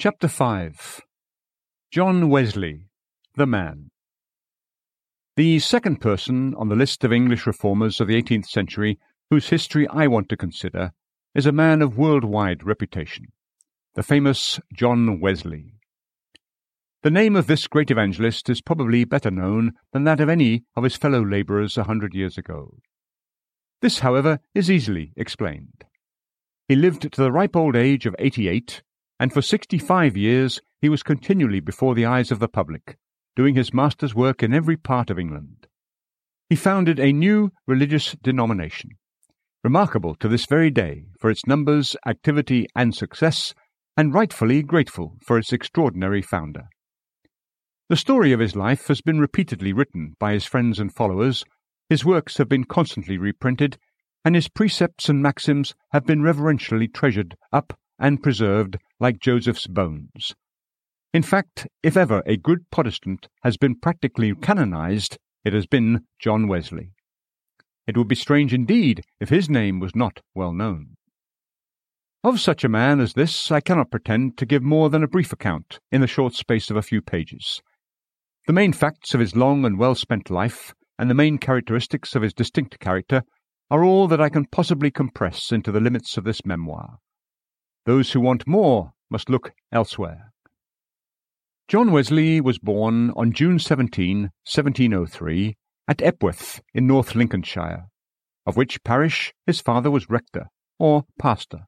[0.00, 1.02] Chapter 5
[1.90, 2.86] John Wesley,
[3.36, 3.90] the Man.
[5.36, 9.86] The second person on the list of English reformers of the eighteenth century whose history
[9.88, 10.92] I want to consider
[11.34, 13.26] is a man of worldwide reputation,
[13.94, 15.74] the famous John Wesley.
[17.02, 20.84] The name of this great evangelist is probably better known than that of any of
[20.84, 22.78] his fellow labourers a hundred years ago.
[23.82, 25.84] This, however, is easily explained.
[26.68, 28.80] He lived to the ripe old age of eighty-eight,
[29.20, 32.96] and for sixty-five years he was continually before the eyes of the public,
[33.36, 35.66] doing his master's work in every part of England.
[36.48, 38.92] He founded a new religious denomination,
[39.62, 43.54] remarkable to this very day for its numbers, activity, and success,
[43.94, 46.64] and rightfully grateful for its extraordinary founder.
[47.90, 51.44] The story of his life has been repeatedly written by his friends and followers,
[51.90, 53.76] his works have been constantly reprinted,
[54.24, 60.34] and his precepts and maxims have been reverentially treasured up and preserved like Joseph's bones.
[61.12, 66.48] In fact, if ever a good Protestant has been practically canonized, it has been John
[66.48, 66.92] Wesley.
[67.86, 70.96] It would be strange indeed if his name was not well known.
[72.22, 75.32] Of such a man as this I cannot pretend to give more than a brief
[75.32, 77.60] account in the short space of a few pages.
[78.46, 82.22] The main facts of his long and well spent life, and the main characteristics of
[82.22, 83.22] his distinct character,
[83.70, 86.98] are all that I can possibly compress into the limits of this memoir.
[87.86, 90.32] Those who want more must look elsewhere.
[91.68, 95.56] John Wesley was born on June 17, 1703,
[95.88, 97.86] at Epworth in North Lincolnshire,
[98.44, 101.60] of which parish his father was rector, or pastor.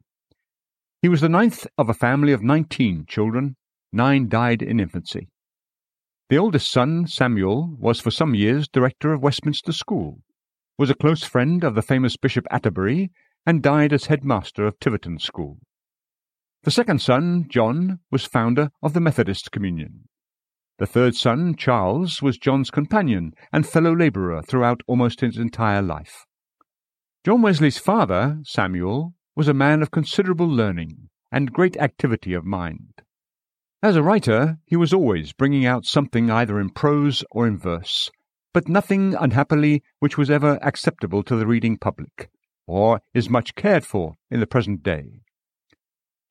[1.00, 3.56] He was the ninth of a family of nineteen children,
[3.92, 5.28] nine died in infancy.
[6.28, 10.20] The oldest son, Samuel, was for some years director of Westminster School,
[10.78, 13.10] was a close friend of the famous Bishop Atterbury,
[13.44, 15.58] and died as headmaster of Tiverton School.
[16.64, 20.08] The second son, John, was founder of the Methodist Communion.
[20.78, 26.24] The third son, Charles, was John's companion and fellow labourer throughout almost his entire life.
[27.24, 33.02] John Wesley's father, Samuel, was a man of considerable learning and great activity of mind.
[33.82, 38.08] As a writer, he was always bringing out something either in prose or in verse,
[38.54, 42.30] but nothing, unhappily, which was ever acceptable to the reading public,
[42.68, 45.22] or is much cared for in the present day.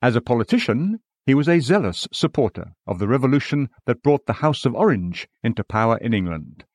[0.01, 4.65] As a politician, he was a zealous supporter of the revolution that brought the House
[4.65, 6.65] of Orange into power in England,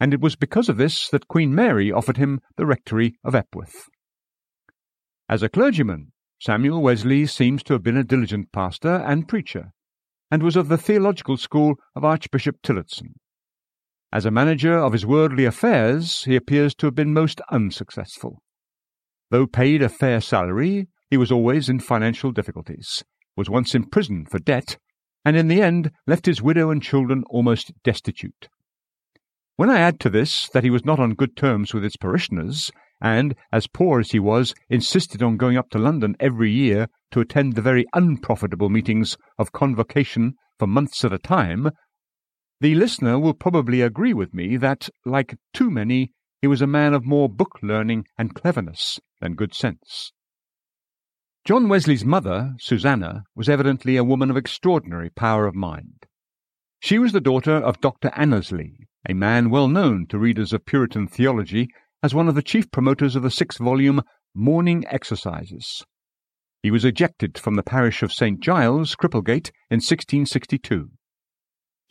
[0.00, 3.88] and it was because of this that Queen Mary offered him the rectory of Epworth.
[5.28, 9.72] As a clergyman, Samuel Wesley seems to have been a diligent pastor and preacher,
[10.30, 13.14] and was of the theological school of Archbishop Tillotson.
[14.12, 18.42] As a manager of his worldly affairs, he appears to have been most unsuccessful.
[19.30, 23.04] Though paid a fair salary, he was always in financial difficulties,
[23.36, 24.78] was once in prison for debt,
[25.24, 28.48] and in the end left his widow and children almost destitute.
[29.56, 32.70] When I add to this that he was not on good terms with his parishioners,
[33.00, 37.20] and, as poor as he was, insisted on going up to London every year to
[37.20, 41.70] attend the very unprofitable meetings of convocation for months at a time,
[42.60, 46.10] the listener will probably agree with me that, like too many,
[46.40, 50.12] he was a man of more book learning and cleverness than good sense.
[51.44, 56.06] John Wesley's mother, Susanna, was evidently a woman of extraordinary power of mind.
[56.80, 58.10] She was the daughter of Dr.
[58.16, 61.68] Annesley, a man well known to readers of Puritan theology
[62.02, 64.00] as one of the chief promoters of the six volume
[64.34, 65.84] Morning Exercises.
[66.62, 68.40] He was ejected from the parish of St.
[68.40, 70.92] Giles, Cripplegate, in 1662.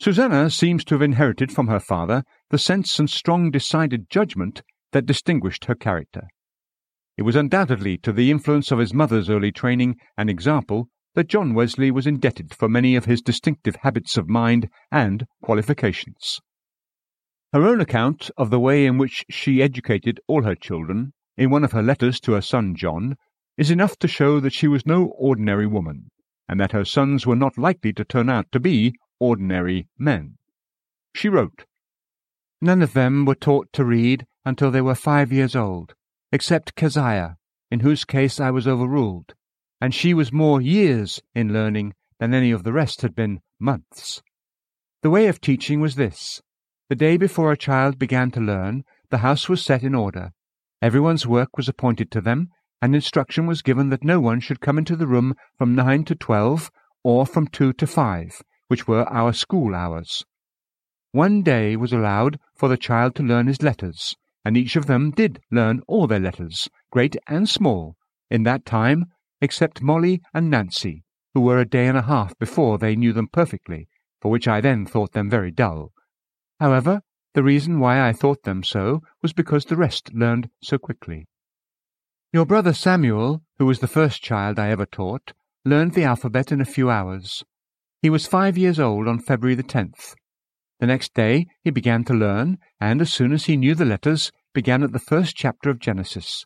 [0.00, 5.06] Susanna seems to have inherited from her father the sense and strong decided judgment that
[5.06, 6.26] distinguished her character.
[7.16, 11.54] It was undoubtedly to the influence of his mother's early training and example that John
[11.54, 16.40] Wesley was indebted for many of his distinctive habits of mind and qualifications.
[17.52, 21.62] Her own account of the way in which she educated all her children, in one
[21.62, 23.14] of her letters to her son John,
[23.56, 26.10] is enough to show that she was no ordinary woman,
[26.48, 30.36] and that her sons were not likely to turn out to be ordinary men.
[31.14, 31.64] She wrote,
[32.60, 35.94] None of them were taught to read until they were five years old
[36.34, 37.36] except Keziah,
[37.70, 39.34] in whose case I was overruled,
[39.80, 44.20] and she was more years in learning than any of the rest had been months.
[45.02, 46.42] The way of teaching was this.
[46.88, 50.32] The day before a child began to learn, the house was set in order.
[50.82, 52.48] Everyone's work was appointed to them,
[52.82, 56.16] and instruction was given that no one should come into the room from nine to
[56.16, 56.68] twelve,
[57.04, 60.24] or from two to five, which were our school hours.
[61.12, 65.10] One day was allowed for the child to learn his letters, and each of them
[65.10, 67.96] did learn all their letters, great and small,
[68.30, 69.06] in that time,
[69.40, 71.04] except Molly and Nancy,
[71.34, 73.88] who were a day and a half before they knew them perfectly,
[74.20, 75.92] for which I then thought them very dull.
[76.60, 77.02] However,
[77.34, 81.26] the reason why I thought them so was because the rest learned so quickly.
[82.32, 85.32] Your brother Samuel, who was the first child I ever taught,
[85.64, 87.42] learned the alphabet in a few hours.
[88.02, 90.14] He was five years old on February the tenth.
[90.80, 94.32] The next day he began to learn, and as soon as he knew the letters,
[94.52, 96.44] began at the first chapter of Genesis.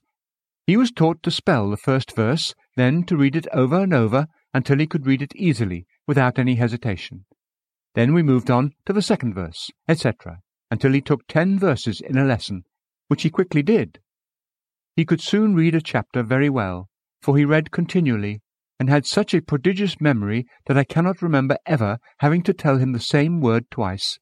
[0.67, 4.27] He was taught to spell the first verse, then to read it over and over
[4.53, 7.25] until he could read it easily, without any hesitation.
[7.95, 10.41] Then we moved on to the second verse, etc
[10.71, 12.65] until he took ten verses in a lesson,
[13.09, 14.01] which he quickly did.
[14.97, 16.89] He could soon read a chapter very well,
[17.23, 18.41] for he read continually,
[18.79, 22.93] and had such a prodigious memory that I cannot remember ever having to tell him
[22.93, 24.19] the same word twice.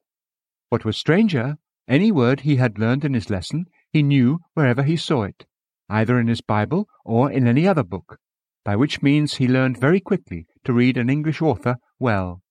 [0.68, 1.56] What was stranger,
[1.88, 5.46] any word he had learned in his lesson he knew wherever he saw it,
[5.88, 8.18] either in his Bible or in any other book,
[8.64, 12.42] by which means he learned very quickly to read an English author well.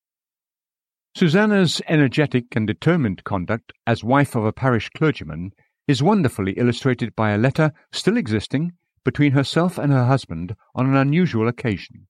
[1.16, 5.52] Susanna's energetic and determined conduct as wife of a parish clergyman
[5.88, 8.74] is wonderfully illustrated by a letter still existing
[9.06, 12.08] between herself and her husband on an unusual occasion.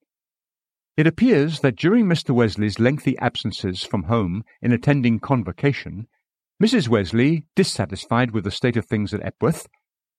[0.97, 2.33] It appears that during Mr.
[2.33, 6.07] Wesley's lengthy absences from home in attending convocation,
[6.63, 6.87] Mrs.
[6.87, 9.67] Wesley, dissatisfied with the state of things at Epworth,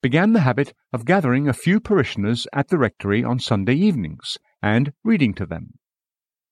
[0.03, 4.93] began the habit of gathering a few parishioners at the rectory on Sunday evenings and
[5.03, 5.79] reading to them.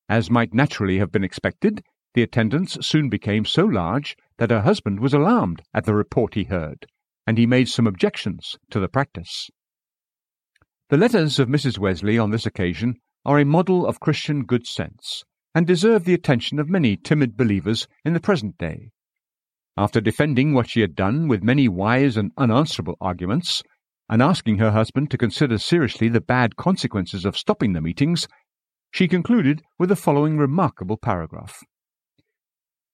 [0.09, 1.85] As might naturally have been expected,
[2.15, 6.45] the attendance soon became so large that her husband was alarmed at the report he
[6.45, 6.87] heard,
[7.27, 9.51] and he made some objections to the practice.
[10.95, 11.77] The letters of Mrs.
[11.77, 16.61] Wesley on this occasion are a model of Christian good sense, and deserve the attention
[16.61, 18.91] of many timid believers in the present day.
[19.77, 23.65] After defending what she had done with many wise and unanswerable arguments,
[24.09, 28.29] and asking her husband to consider seriously the bad consequences of stopping the meetings,
[28.93, 31.65] she concluded with the following remarkable paragraph.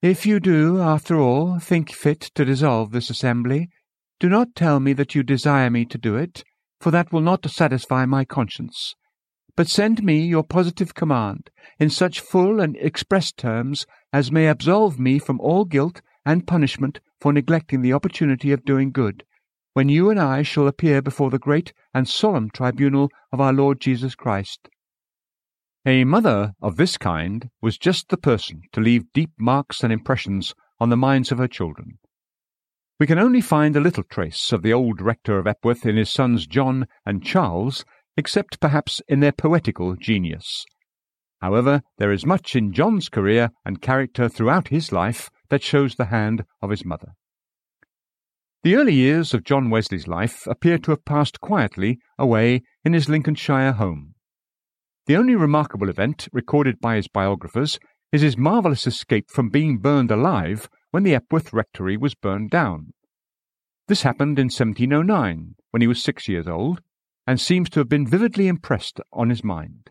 [0.00, 3.69] If you do, after all, think fit to dissolve this assembly,
[4.19, 6.44] do not tell me that you desire me to do it,
[6.80, 8.94] for that will not satisfy my conscience.
[9.56, 14.98] But send me your positive command, in such full and express terms as may absolve
[14.98, 19.24] me from all guilt and punishment for neglecting the opportunity of doing good,
[19.74, 23.80] when you and I shall appear before the great and solemn tribunal of our Lord
[23.80, 24.68] Jesus Christ.
[25.86, 30.54] A mother of this kind was just the person to leave deep marks and impressions
[30.78, 31.98] on the minds of her children.
[33.00, 36.12] We can only find a little trace of the old rector of Epworth in his
[36.12, 37.82] sons John and Charles,
[38.14, 40.67] except perhaps in their poetical genius.
[41.41, 46.05] However, there is much in John's career and character throughout his life that shows the
[46.06, 47.14] hand of his mother.
[48.64, 53.08] The early years of John Wesley's life appear to have passed quietly away in his
[53.08, 54.12] Lincolnshire home.
[55.06, 57.79] The only remarkable event recorded by his biographers
[58.12, 62.92] is his marvellous escape from being burned alive when the Epworth Rectory was burned down.
[63.88, 66.81] This happened in 1709, when he was six years old,
[67.26, 69.90] and seems to have been vividly impressed on his mind.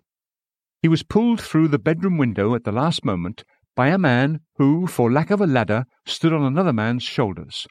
[0.82, 3.44] He was pulled through the bedroom window at the last moment
[3.76, 7.68] by a man who, for lack of a ladder, stood on another man's shoulders.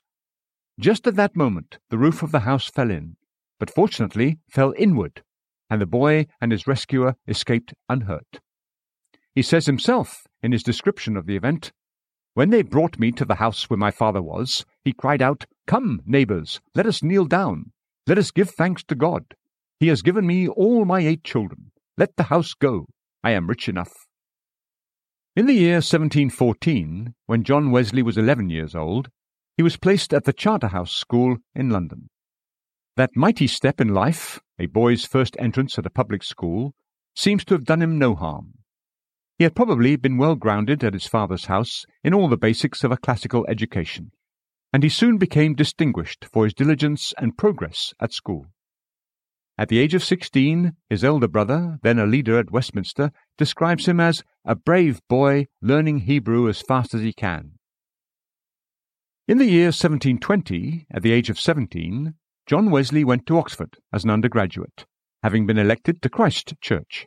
[0.78, 3.16] Just at that moment the roof of the house fell in,
[3.58, 5.22] but fortunately fell inward
[5.70, 8.40] and the boy and his rescuer escaped unhurt.
[9.34, 11.73] He says himself in his description of the event
[12.38, 16.02] When they brought me to the house where my father was, he cried out, Come,
[16.07, 17.73] neighbors, let us kneel down.
[18.07, 19.35] Let us give thanks to God.
[19.80, 21.73] He has given me all my eight children.
[21.97, 22.87] Let the house go.
[23.25, 23.92] I am rich enough.
[25.35, 29.09] In the year 1714, when John Wesley was eleven years old,
[29.57, 32.09] he was placed at the Charterhouse School in London.
[32.97, 36.73] That mighty step in life, a boy's first entrance at a public school,
[37.16, 38.57] seems to have done him no harm.
[39.38, 42.90] He had probably been well grounded at his father's house in all the basics of
[42.90, 44.11] a classical education,
[44.73, 48.47] and he soon became distinguished for his diligence and progress at school.
[49.57, 54.00] At the age of sixteen, his elder brother, then a leader at Westminster, describes him
[54.00, 57.52] as a brave boy learning Hebrew as fast as he can.
[59.28, 62.14] In the year 1720, at the age of seventeen,
[62.47, 64.85] John Wesley went to Oxford as an undergraduate,
[65.23, 67.07] having been elected to Christ Church.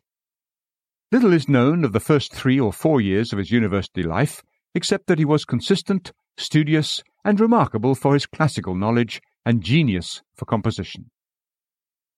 [1.14, 4.42] Little is known of the first three or four years of his university life,
[4.74, 10.46] except that he was consistent, studious, and remarkable for his classical knowledge and genius for
[10.46, 11.12] composition.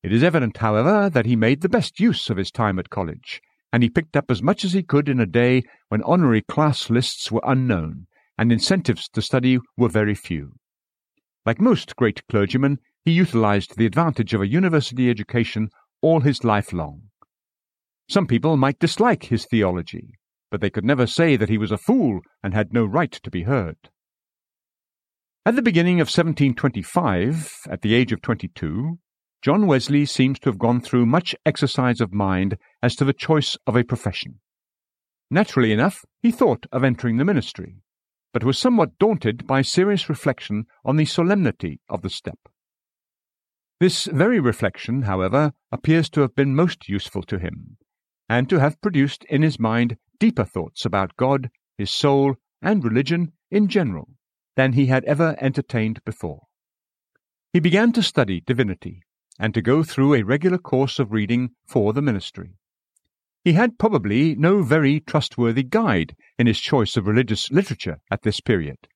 [0.04, 3.42] It is evident, however, that he made the best use of his time at college,
[3.72, 6.92] and he picked up as much as he could in a day when honorary class
[6.92, 8.06] lists were unknown
[8.38, 10.54] and incentives to study were very few.
[11.48, 15.70] Like most great clergymen, he utilized the advantage of a university education
[16.04, 17.10] all his life long.
[18.10, 20.20] Some people might dislike his theology,
[20.52, 23.32] but they could never say that he was a fool and had no right to
[23.32, 23.78] be heard.
[25.46, 28.98] At the beginning of 1725, at the age of 22,
[29.42, 33.58] John Wesley seems to have gone through much exercise of mind as to the choice
[33.68, 34.40] of a profession.
[35.30, 37.78] Naturally enough, he thought of entering the ministry,
[38.32, 42.40] but was somewhat daunted by serious reflection on the solemnity of the step.
[43.80, 47.78] This very reflection, however, appears to have been most useful to him,
[48.34, 53.32] and to have produced in his mind deeper thoughts about God, his soul, and religion
[53.52, 54.10] in general
[54.56, 56.48] than he had ever entertained before.
[57.52, 59.04] He began to study divinity,
[59.40, 62.56] and to go through a regular course of reading for the ministry.
[63.44, 68.40] He had probably no very trustworthy guide in his choice of religious literature at this
[68.40, 68.88] period.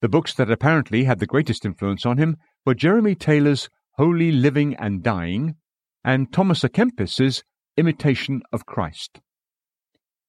[0.00, 4.74] The books that apparently had the greatest influence on him were Jeremy Taylor's Holy Living
[4.76, 5.56] and Dying
[6.02, 7.44] and Thomas à Kempis's
[7.76, 9.20] Imitation of Christ.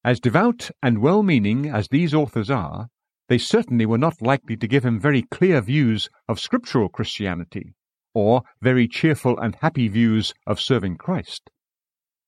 [0.03, 2.89] As devout and well meaning as these authors are,
[3.29, 7.73] they certainly were not likely to give him very clear views of scriptural Christianity,
[8.13, 11.49] or very cheerful and happy views of serving Christ.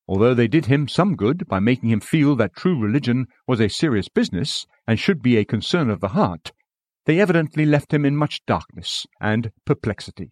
[0.08, 3.68] Although they did him some good by making him feel that true religion was a
[3.68, 6.52] serious business and should be a concern of the heart,
[7.06, 10.32] they evidently left him in much darkness and perplexity.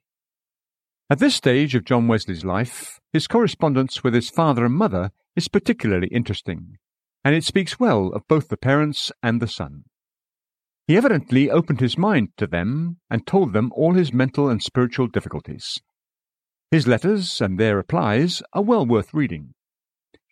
[1.10, 5.48] At this stage of John Wesley's life, his correspondence with his father and mother is
[5.48, 6.80] particularly interesting,
[7.24, 9.86] and it speaks well of both the parents and the son.
[10.86, 15.08] He evidently opened his mind to them and told them all his mental and spiritual
[15.08, 15.80] difficulties.
[16.72, 19.54] His letters and their replies are well worth reading.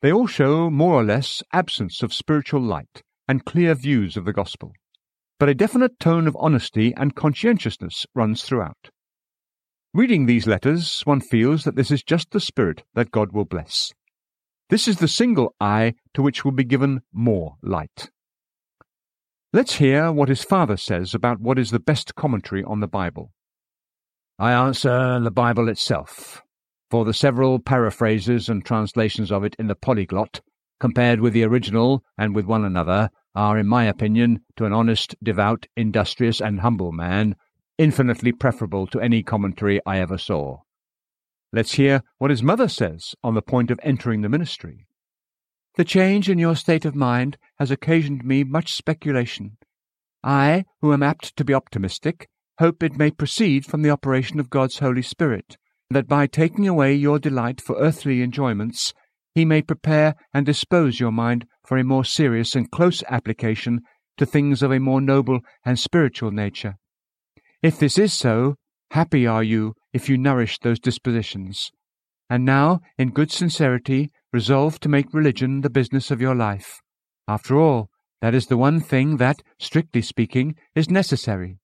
[0.01, 4.33] They all show more or less absence of spiritual light and clear views of the
[4.33, 4.73] gospel,
[5.39, 8.89] but a definite tone of honesty and conscientiousness runs throughout.
[9.95, 13.93] Reading these letters, one feels that this is just the spirit that God will bless.
[14.69, 18.09] This is the single eye to which will be given more light.
[19.53, 23.31] Let's hear what his father says about what is the best commentary on the Bible.
[24.37, 26.43] I answer the Bible itself,
[26.91, 30.41] for the several paraphrases and translations of it in the polyglot,
[30.77, 35.15] compared with the original and with one another, are, in my opinion, to an honest,
[35.23, 37.37] devout, industrious, and humble man,
[37.77, 40.59] infinitely preferable to any commentary I ever saw.
[41.51, 44.87] Let's hear what his mother says on the point of entering the ministry.
[45.75, 49.57] The change in your state of mind has occasioned me much speculation.
[50.23, 52.27] I, who am apt to be optimistic,
[52.59, 55.57] hope it may proceed from the operation of God's Holy Spirit,
[55.89, 58.93] that by taking away your delight for earthly enjoyments,
[59.33, 63.81] he may prepare and dispose your mind for a more serious and close application
[64.17, 66.75] to things of a more noble and spiritual nature.
[67.65, 68.57] If this is so,
[68.91, 71.71] happy are you if you nourish those dispositions.
[72.29, 76.79] And now, in good sincerity, resolve to make religion the business of your life.
[77.27, 77.89] After all,
[78.21, 81.57] that is the one thing that, strictly speaking, is necessary.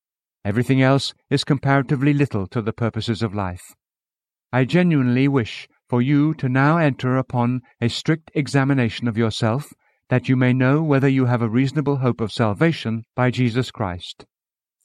[0.43, 3.75] Everything else is comparatively little to the purposes of life.
[4.51, 9.71] I genuinely wish for you to now enter upon a strict examination of yourself,
[10.09, 14.25] that you may know whether you have a reasonable hope of salvation by Jesus Christ.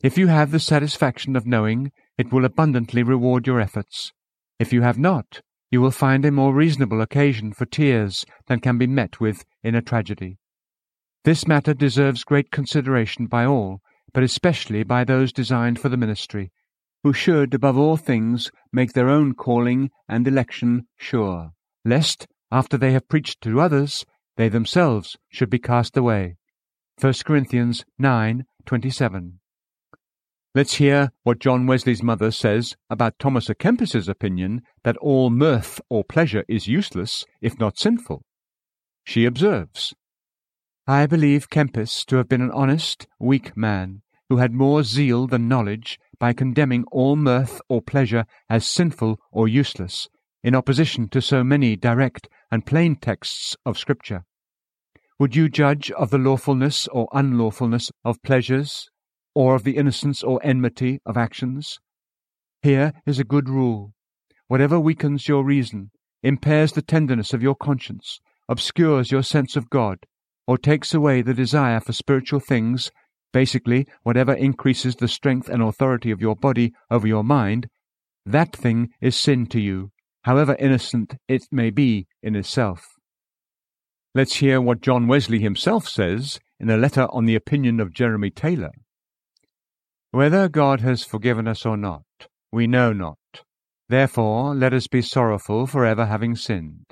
[0.06, 4.12] If you have the satisfaction of knowing, it will abundantly reward your efforts.
[4.60, 8.78] If you have not, you will find a more reasonable occasion for tears than can
[8.78, 10.38] be met with in a tragedy.
[11.25, 13.80] This matter deserves great consideration by all,
[14.12, 16.52] but especially by those designed for the ministry,
[17.02, 21.50] who should, above all things, make their own calling and election sure,
[21.84, 26.36] lest, after they have preached to others, they themselves should be cast away.
[27.00, 29.40] 1 Corinthians 9:27.
[30.56, 35.82] Let's hear what John Wesley's mother says about Thomas à Kempis's opinion that all mirth
[35.90, 38.22] or pleasure is useless, if not sinful.
[39.04, 39.92] She observes,
[40.86, 45.46] I believe Kempis to have been an honest, weak man, who had more zeal than
[45.46, 50.08] knowledge by condemning all mirth or pleasure as sinful or useless,
[50.42, 54.25] in opposition to so many direct and plain texts of Scripture.
[55.18, 58.88] Would you judge of the lawfulness or unlawfulness of pleasures
[59.36, 61.78] or of the innocence or enmity of actions.
[62.62, 63.92] Here is a good rule.
[64.48, 65.90] Whatever weakens your reason,
[66.22, 69.98] impairs the tenderness of your conscience, obscures your sense of God,
[70.46, 72.90] or takes away the desire for spiritual things,
[73.30, 77.68] basically, whatever increases the strength and authority of your body over your mind,
[78.24, 79.90] that thing is sin to you,
[80.22, 82.86] however innocent it may be in itself.
[84.14, 88.30] Let's hear what John Wesley himself says in a letter on the opinion of Jeremy
[88.30, 88.70] Taylor.
[90.16, 92.06] Whether God has forgiven us or not,
[92.50, 93.18] we know not.
[93.90, 96.87] Therefore let us be sorrowful for ever having sinned.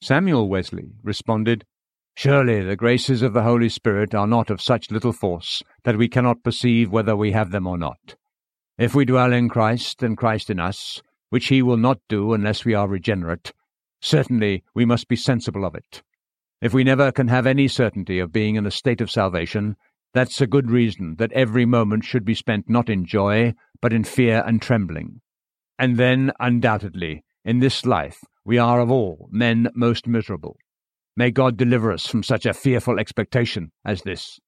[0.00, 1.64] Samuel Wesley responded,
[2.14, 6.06] Surely the graces of the Holy Spirit are not of such little force that we
[6.06, 8.14] cannot perceive whether we have them or not.
[8.78, 12.64] If we dwell in Christ and Christ in us, which he will not do unless
[12.64, 13.52] we are regenerate,
[14.00, 16.04] certainly we must be sensible of it.
[16.62, 19.74] If we never can have any certainty of being in a state of salvation,
[20.16, 24.04] that's a good reason that every moment should be spent not in joy, but in
[24.04, 25.20] fear and trembling.
[25.78, 30.56] And then, undoubtedly, in this life we are of all men most miserable.
[31.16, 34.38] May God deliver us from such a fearful expectation as this.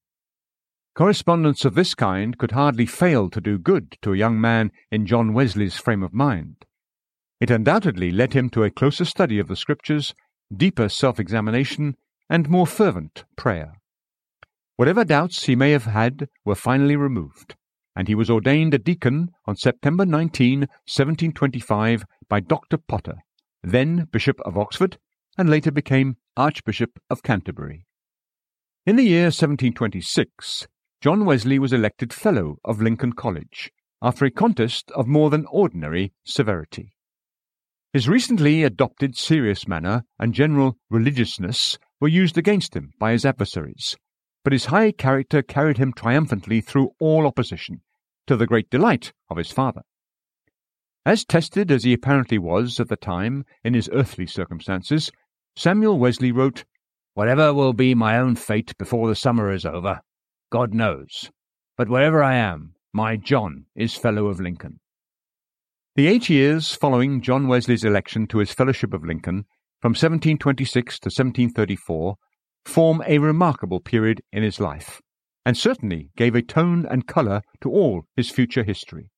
[0.95, 5.07] Correspondence of this kind could hardly fail to do good to a young man in
[5.07, 6.65] John Wesley's frame of mind.
[7.41, 10.15] It undoubtedly led him to a closer study of the Scriptures,
[10.55, 11.97] deeper self examination,
[12.29, 13.75] and more fervent prayer.
[14.79, 17.57] Whatever doubts he may have had were finally removed,
[17.97, 22.77] and he was ordained a deacon on September 19, 1725, by Dr.
[22.77, 23.17] Potter,
[23.61, 24.97] then Bishop of Oxford,
[25.37, 27.87] and later became Archbishop of Canterbury.
[28.87, 30.69] In the year 1726,
[31.01, 36.13] John Wesley was elected Fellow of Lincoln College after a contest of more than ordinary
[36.25, 36.95] severity.
[37.93, 43.97] His recently adopted serious manner and general religiousness were used against him by his adversaries,
[44.49, 47.83] but his high character carried him triumphantly through all opposition,
[48.27, 49.83] to the great delight of his father.
[51.05, 55.13] As tested as he apparently was at the time in his earthly circumstances,
[55.55, 56.65] Samuel Wesley wrote,
[57.13, 60.01] Whatever will be my own fate before the summer is over,
[60.51, 61.31] God knows.
[61.77, 64.81] But wherever I am, my John is Fellow of Lincoln.
[65.95, 69.45] The eight years following John Wesley's election to his Fellowship of Lincoln,
[69.83, 72.17] from 1726 to 1734,
[72.65, 75.01] form a remarkable period in his life,
[75.45, 79.11] and certainly gave a tone and colour to all his future history.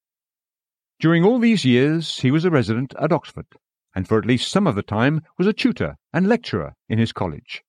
[1.00, 3.46] During all these years he was a resident at Oxford,
[3.94, 7.12] and for at least some of the time was a tutor and lecturer in his
[7.12, 7.62] college.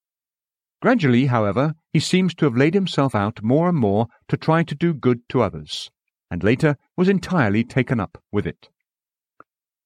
[0.81, 4.75] Gradually, however, he seems to have laid himself out more and more to try to
[4.75, 5.91] do good to others,
[6.29, 8.69] and later was entirely taken up with it.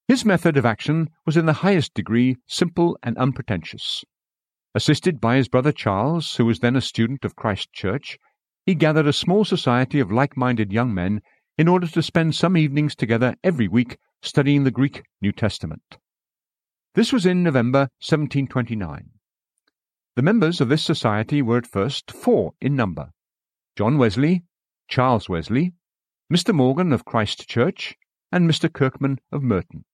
[0.07, 4.03] His method of action was in the highest degree simple and unpretentious.
[4.75, 8.19] Assisted by his brother Charles, who was then a student of Christ Church,
[8.65, 11.21] he gathered a small society of like minded young men
[11.57, 15.97] in order to spend some evenings together every week studying the Greek New Testament.
[16.93, 19.11] This was in November 1729.
[20.17, 23.11] The members of this society were at first four in number
[23.77, 24.43] John Wesley,
[24.89, 25.71] Charles Wesley,
[26.29, 26.53] Mr.
[26.53, 27.95] Morgan of Christ Church,
[28.29, 28.71] and Mr.
[28.71, 29.85] Kirkman of Merton.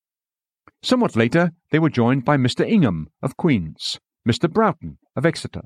[0.82, 2.68] Somewhat later, they were joined by Mr.
[2.68, 4.52] Ingham of Queen's, Mr.
[4.52, 5.64] Broughton of Exeter,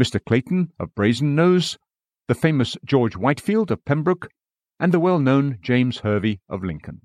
[0.00, 0.18] Mr.
[0.24, 1.78] Clayton of Brasenose,
[2.26, 4.28] the famous George Whitefield of Pembroke,
[4.80, 7.02] and the well known James Hervey of Lincoln.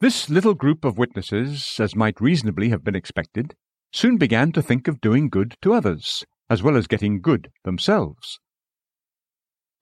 [0.00, 3.54] This little group of witnesses, as might reasonably have been expected,
[3.92, 8.40] soon began to think of doing good to others, as well as getting good themselves.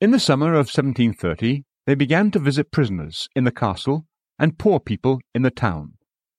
[0.00, 4.06] In the summer of 1730, they began to visit prisoners in the castle
[4.40, 5.94] and poor people in the town,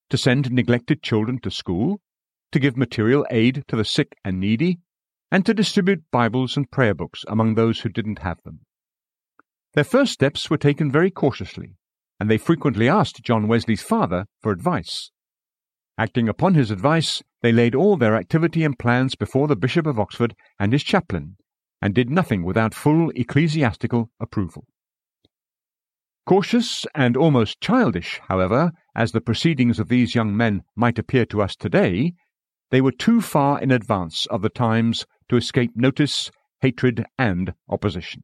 [0.10, 2.02] to send neglected children to school,
[2.52, 4.80] to give material aid to the sick and needy,
[5.32, 8.62] and to distribute Bibles and prayer books among those who didn't have them.
[9.74, 11.76] Their first steps were taken very cautiously,
[12.20, 15.12] and they frequently asked John Wesley's father for advice.
[15.98, 20.00] Acting upon his advice, they laid all their activity and plans before the Bishop of
[20.00, 21.38] Oxford and his chaplain,
[21.82, 24.66] and did nothing without full ecclesiastical approval.
[26.26, 31.42] Cautious and almost childish, however, as the proceedings of these young men might appear to
[31.42, 32.14] us today,
[32.72, 36.32] they were too far in advance of the times to escape notice,
[36.62, 38.24] hatred, and opposition.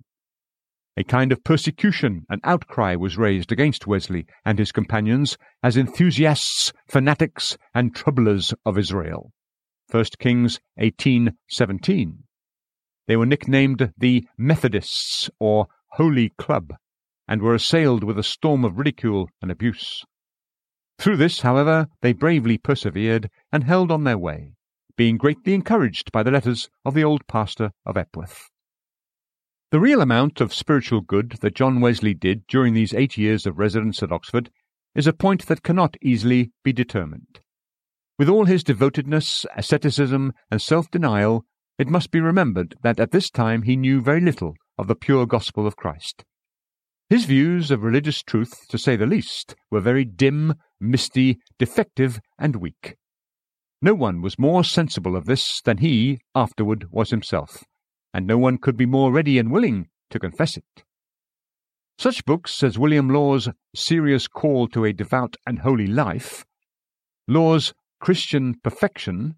[0.96, 6.74] A kind of persecution and outcry was raised against Wesley and his companions as enthusiasts,
[6.88, 9.32] fanatics, and troublers of Israel.
[9.92, 12.24] 1 Kings 18:17.
[13.06, 16.74] They were nicknamed the Methodists or Holy Club,
[17.28, 20.04] and were assailed with a storm of ridicule and abuse.
[21.00, 24.54] Through this, however, they bravely persevered and held on their way,
[24.96, 28.50] being greatly encouraged by the letters of the old pastor of Epworth.
[29.70, 33.60] The real amount of spiritual good that John Wesley did during these eight years of
[33.60, 34.50] residence at Oxford
[34.96, 37.42] is a point that cannot easily be determined.
[38.18, 41.46] With all his devotedness, asceticism, and self denial,
[41.78, 45.28] it must be remembered that at this time he knew very little of the pure
[45.28, 46.24] gospel of Christ.
[47.10, 52.58] His views of religious truth, to say the least, were very dim, misty, defective, and
[52.58, 52.98] weak.
[53.82, 57.64] No one was more sensible of this than he afterward was himself,
[58.14, 60.84] and no one could be more ready and willing to confess it.
[61.98, 66.46] Such books as William Law's Serious Call to a Devout and Holy Life,
[67.26, 69.36] Law's Christian Perfection,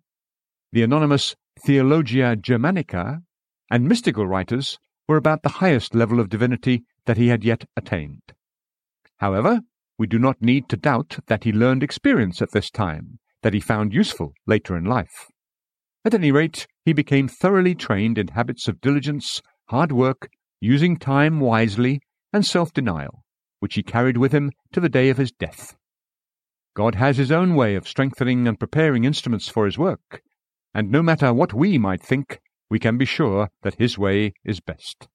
[0.71, 3.21] the anonymous Theologia Germanica,
[3.69, 8.33] and mystical writers were about the highest level of divinity that he had yet attained.
[9.17, 9.61] However,
[9.97, 13.59] we do not need to doubt that he learned experience at this time, that he
[13.59, 15.27] found useful later in life.
[16.05, 20.29] At any rate, he became thoroughly trained in habits of diligence, hard work,
[20.61, 23.23] using time wisely, and self denial,
[23.59, 25.75] which he carried with him to the day of his death.
[26.73, 30.21] God has his own way of strengthening and preparing instruments for his work,
[30.73, 34.61] and no matter what we might think, we can be sure that his way is
[34.61, 35.09] best.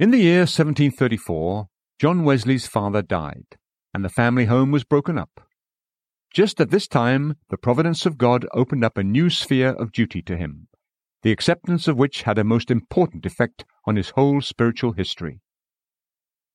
[0.00, 1.68] In the year 1734,
[2.00, 3.58] John Wesley's father died,
[3.92, 5.46] and the family home was broken up.
[6.32, 10.22] Just at this time, the providence of God opened up a new sphere of duty
[10.22, 10.68] to him,
[11.22, 15.42] the acceptance of which had a most important effect on his whole spiritual history.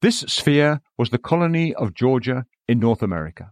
[0.01, 3.51] This sphere was the colony of Georgia in North America.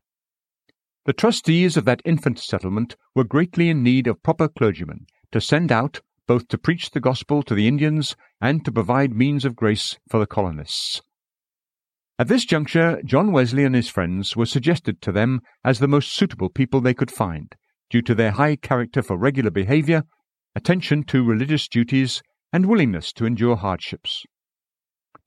[1.05, 5.71] The trustees of that infant settlement were greatly in need of proper clergymen to send
[5.71, 9.97] out both to preach the gospel to the Indians and to provide means of grace
[10.09, 11.01] for the colonists.
[12.19, 16.13] At this juncture, John Wesley and his friends were suggested to them as the most
[16.13, 17.53] suitable people they could find,
[17.89, 20.03] due to their high character for regular behavior,
[20.55, 24.23] attention to religious duties, and willingness to endure hardships.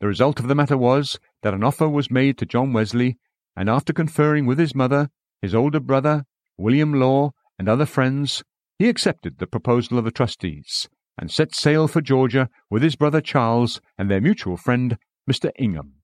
[0.00, 3.18] The result of the matter was that an offer was made to John Wesley,
[3.56, 5.08] and after conferring with his mother,
[5.42, 6.24] his older brother,
[6.56, 8.44] William Law, and other friends,
[8.78, 13.20] he accepted the proposal of the trustees and set sail for Georgia with his brother
[13.20, 14.98] Charles and their mutual friend,
[15.30, 15.50] Mr.
[15.58, 15.94] Ingham.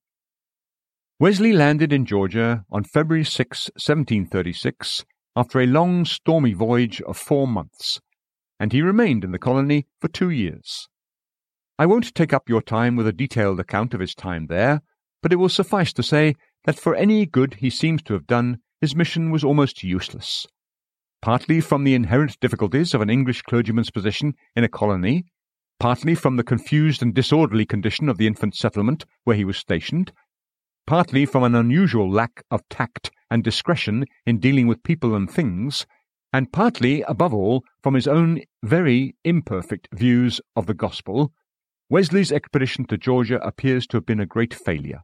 [1.19, 5.05] Wesley landed in Georgia on February 6, 1736,
[5.37, 8.01] after a long stormy voyage of four months,
[8.59, 10.89] and he remained in the colony for two years.
[11.79, 14.83] I won't take up your time with a detailed account of his time there,
[15.23, 18.59] but it will suffice to say that for any good he seems to have done,
[18.81, 20.47] his mission was almost useless.
[21.23, 25.25] Partly from the inherent difficulties of an English clergyman's position in a colony,
[25.79, 30.13] partly from the confused and disorderly condition of the infant settlement where he was stationed,
[30.85, 35.87] partly from an unusual lack of tact and discretion in dealing with people and things,
[36.33, 41.33] and partly, above all, from his own very imperfect views of the gospel,
[41.89, 45.03] Wesley's expedition to Georgia appears to have been a great failure,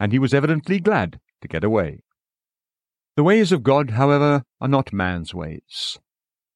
[0.00, 2.00] and he was evidently glad to get away.
[3.14, 5.98] The ways of God, however, are not man's ways.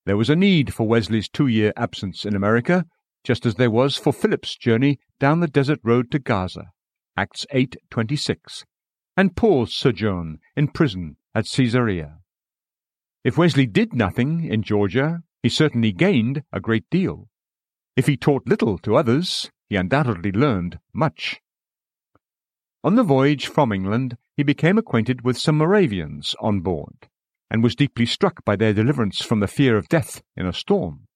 [0.07, 2.87] There was a need for Wesley's two year absence in America,
[3.25, 6.71] just as there was for Philip's journey down the desert road to Gaza.
[7.15, 8.65] Acts 8:26,
[9.19, 12.21] and Paul's sojourn in prison at Caesarea.
[13.23, 17.29] If Wesley did nothing in Georgia, he certainly gained a great deal.
[17.97, 21.41] If he taught little to others, he undoubtedly learned much.
[22.87, 27.09] On the voyage from England, he became acquainted with some Moravians on board,
[27.51, 31.09] and was deeply struck by their deliverance from the fear of death in a storm.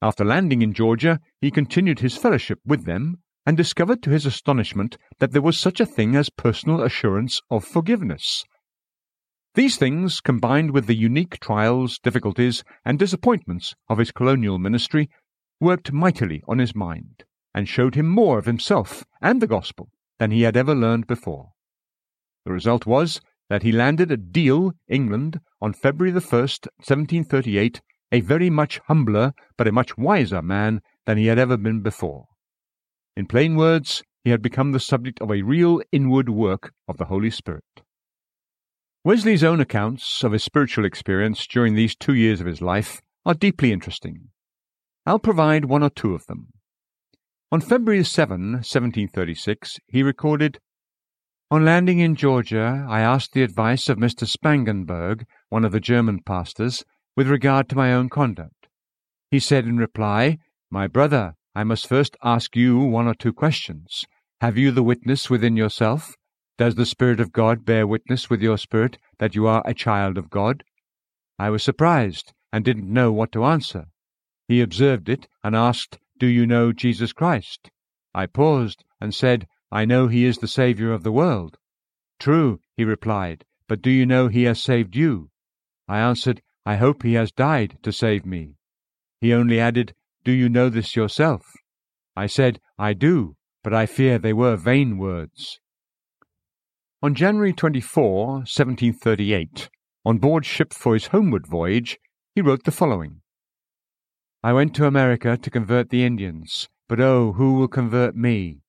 [0.00, 4.96] After landing in Georgia, he continued his fellowship with them and discovered to his astonishment
[5.18, 8.44] that there was such a thing as personal assurance of forgiveness.
[9.56, 15.10] These things, combined with the unique trials, difficulties, and disappointments of his colonial ministry,
[15.58, 20.30] worked mightily on his mind, and showed him more of himself and the gospel than
[20.30, 21.50] he had ever learned before.
[22.44, 27.80] The result was that he landed at Deal, England, on February the 1st, 1738,
[28.12, 32.26] a very much humbler but a much wiser man than he had ever been before.
[33.16, 37.06] In plain words, he had become the subject of a real inward work of the
[37.06, 37.64] Holy Spirit.
[39.04, 43.34] Wesley's own accounts of his spiritual experience during these two years of his life are
[43.34, 44.30] deeply interesting.
[45.06, 46.48] I'll provide one or two of them.
[47.52, 50.58] On February 7, 1736, he recorded,
[51.48, 54.26] On landing in Georgia, I asked the advice of Mr.
[54.26, 58.66] Spangenberg, one of the German pastors, with regard to my own conduct.
[59.30, 60.38] He said in reply,
[60.72, 64.04] My brother, I must first ask you one or two questions.
[64.40, 66.16] Have you the witness within yourself?
[66.58, 70.18] Does the Spirit of God bear witness with your spirit that you are a child
[70.18, 70.64] of God?
[71.38, 73.84] I was surprised and didn't know what to answer.
[74.48, 77.70] He observed it and asked, Do you know Jesus Christ?
[78.14, 81.58] I paused and said, I know he is the Saviour of the world.
[82.18, 85.28] True, he replied, but do you know he has saved you?
[85.86, 88.54] I answered, I hope he has died to save me.
[89.20, 91.42] He only added, do you know this yourself?
[92.16, 95.60] I said, I do, but I fear they were vain words.
[97.02, 99.68] On January 24, 1738,
[100.06, 101.98] on board ship for his homeward voyage,
[102.34, 103.20] he wrote the following
[104.46, 108.60] I went to America to convert the Indians, but oh, who will convert me?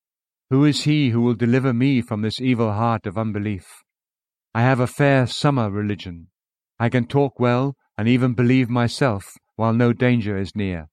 [0.50, 3.84] Who is he who will deliver me from this evil heart of unbelief?
[4.52, 6.30] I have a fair summer religion.
[6.80, 10.88] I can talk well and even believe myself, while no danger is near.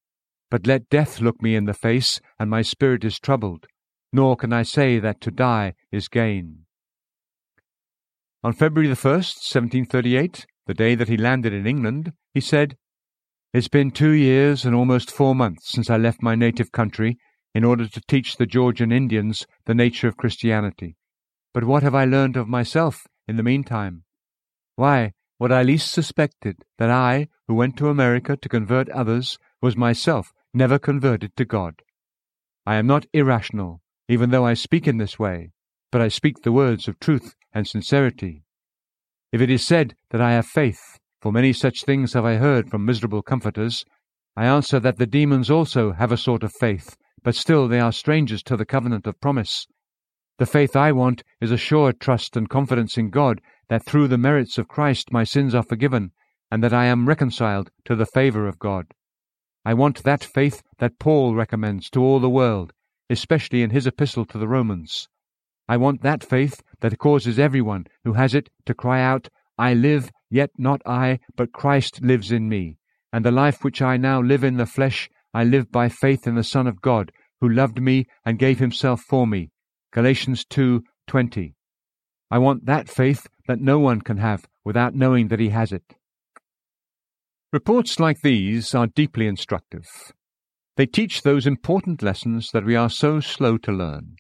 [0.52, 3.66] But let death look me in the face, and my spirit is troubled,
[4.14, 6.68] nor can I say that to die is gain.
[8.44, 12.78] On February the 1st, 1738, the day that he landed in England, he said,
[13.56, 17.18] It's been two years and almost four months since I left my native country
[17.54, 20.98] in order to teach the Georgian Indians the nature of Christianity.
[21.54, 24.04] But what have I learned of myself in the meantime?
[24.76, 29.78] Why, what I least suspected, that I, who went to America to convert others, was
[29.78, 31.76] myself never converted to God.
[32.66, 35.52] I am not irrational, even though I speak in this way,
[35.94, 38.44] but I speak the words of truth and sincerity.
[39.32, 42.70] If it is said that I have faith, for many such things have I heard
[42.70, 43.84] from miserable comforters,
[44.38, 47.92] I answer that the demons also have a sort of faith, but still they are
[47.92, 49.66] strangers to the covenant of promise.
[50.38, 54.20] The faith I want is a sure trust and confidence in God that through the
[54.20, 56.12] merits of Christ my sins are forgiven,
[56.52, 58.86] and that I am reconciled to the favour of God.
[59.66, 62.72] I want that faith that Paul recommends to all the world,
[63.10, 65.10] especially in his epistle to the Romans.
[65.68, 70.12] I want that faith that causes everyone who has it to cry out, I live,
[70.30, 72.78] yet not I, but Christ lives in me,
[73.12, 76.36] and the life which I now live in the flesh, I live by faith in
[76.36, 77.12] the Son of God,
[77.42, 79.52] who loved me and gave himself for me.
[79.92, 81.56] Galatians 2:20.
[82.32, 85.96] I want that faith that no one can have without knowing that he has it.
[87.54, 89.88] Reports like these are deeply instructive.
[90.76, 94.18] They teach those important lessons that we are so slow to learn,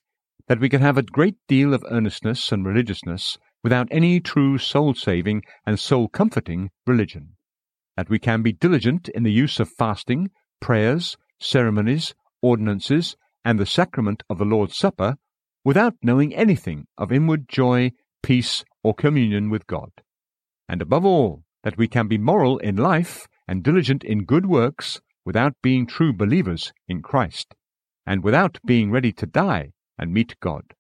[0.48, 4.94] that we can have a great deal of earnestness and religiousness without any true soul
[4.94, 7.30] saving and soul comforting religion,
[7.98, 10.30] that we can be diligent in the use of fasting,
[10.62, 15.16] prayers, ceremonies, ordinances, and the sacrament of the Lord's Supper
[15.64, 19.90] without knowing anything of inward joy, peace, or communion with God,
[20.70, 25.02] and above all, that we can be moral in life and diligent in good works
[25.26, 27.56] without being true believers in Christ,
[28.06, 30.76] and without being ready to die and meet God.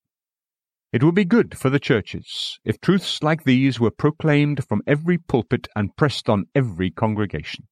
[0.95, 5.17] It would be good for the churches if truths like these were proclaimed from every
[5.17, 7.67] pulpit and pressed on every congregation.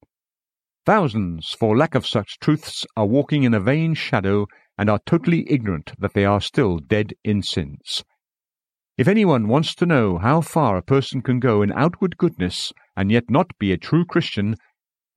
[0.85, 4.45] Thousands, for lack of such truths, are walking in a vain shadow
[4.77, 8.03] and are totally ignorant that they are still dead in sins.
[8.97, 13.09] If anyone wants to know how far a person can go in outward goodness and
[13.09, 14.57] yet not be a true Christian,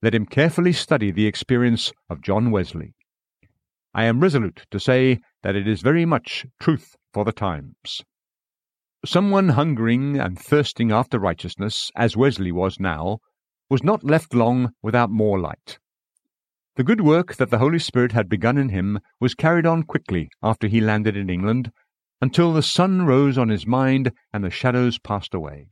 [0.01, 2.93] let him carefully study the experience of John Wesley.
[3.93, 8.03] I am resolute to say that it is very much truth for the times.
[9.05, 13.19] Someone hungering and thirsting after righteousness, as Wesley was now,
[13.69, 15.79] was not left long without more light.
[16.75, 20.27] The good work that the Holy Spirit had begun in him was carried on quickly
[20.43, 21.71] after he landed in England,
[22.21, 25.69] until the sun rose on his mind and the shadows passed away.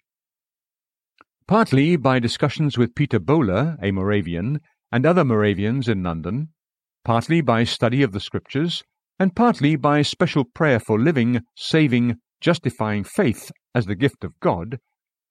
[1.49, 6.53] Partly by discussions with Peter Böhler, a Moravian, and other Moravians in London,
[7.03, 8.81] partly by study of the Scriptures,
[9.19, 14.79] and partly by special prayer for living, saving, justifying faith as the gift of God,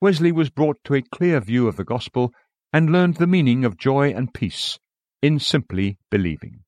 [0.01, 2.31] Wesley was brought to a clear view of the gospel
[2.73, 4.79] and learned the meaning of joy and peace
[5.23, 6.61] in simply believing.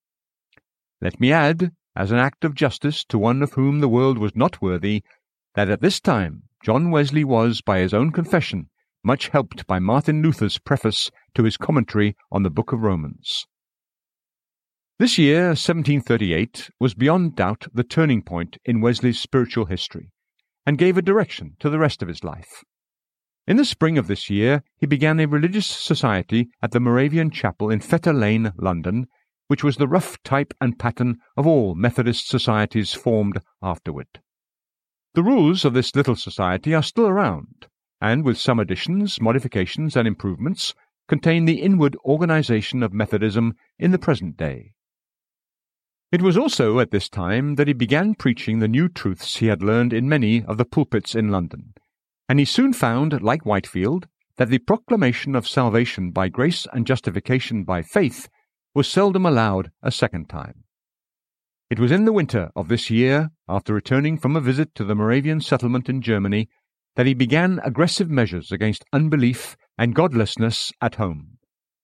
[1.01, 4.35] Let me add, as an act of justice to one of whom the world was
[4.35, 5.03] not worthy,
[5.55, 8.69] that at this time John Wesley was, by his own confession,
[9.05, 13.47] much helped by Martin Luther's preface to his commentary on the Book of Romans.
[14.99, 20.11] This year, 1738, was beyond doubt the turning point in Wesley's spiritual history,
[20.65, 22.65] and gave a direction to the rest of his life.
[23.47, 27.69] In the spring of this year, he began a religious society at the Moravian Chapel
[27.69, 29.07] in Fetter Lane, London,
[29.49, 34.23] which was the rough type and pattern of all Methodist societies formed afterward.
[35.13, 37.67] The rules of this little society are still around,
[38.01, 40.73] and with some additions, modifications, and improvements,
[41.07, 44.73] contain the inward organization of Methodism in the present day.
[46.13, 49.61] It was also at this time that he began preaching the new truths he had
[49.61, 51.75] learned in many of the pulpits in London,
[52.29, 57.65] and he soon found, like Whitefield, that the proclamation of salvation by grace and justification
[57.65, 58.29] by faith
[58.73, 60.63] was seldom allowed a second time.
[61.71, 64.95] It was in the winter of this year, after returning from a visit to the
[64.95, 66.49] Moravian settlement in Germany,
[66.95, 71.39] that he began aggressive measures against unbelief and godlessness at home,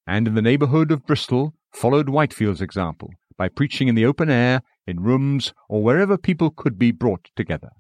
[0.07, 3.11] and in the neighbourhood of Bristol followed Whitefield's example
[3.43, 7.71] by preaching in the open air, in rooms, or wherever people could be brought together.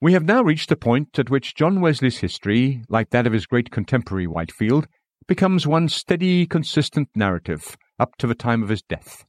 [0.00, 3.44] We have now reached the point at which John Wesley's history, like that of his
[3.44, 4.86] great contemporary Whitefield,
[5.28, 9.26] becomes one steady, consistent narrative up to the time of his death.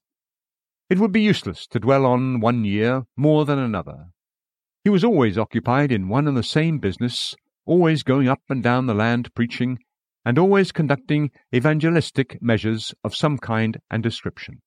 [0.90, 4.12] It would be useless to dwell on one year more than another,
[4.86, 8.86] he was always occupied in one and the same business, always going up and down
[8.86, 9.80] the land preaching,
[10.26, 14.62] and always conducting evangelistic measures of some kind and description.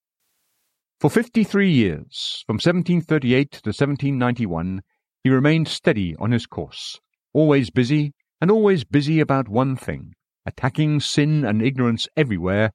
[1.00, 4.82] For fifty three years, from 1738 to 1791,
[5.22, 7.00] he remained steady on his course,
[7.32, 10.12] always busy, and always busy about one thing
[10.46, 12.70] attacking sin and ignorance everywhere,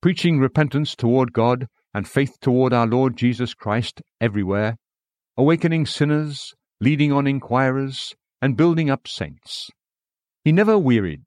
[0.00, 4.76] preaching repentance toward God and faith toward our Lord Jesus Christ everywhere,
[5.36, 9.70] awakening sinners, leading on inquirers, and building up saints.
[10.44, 11.24] He never wearied,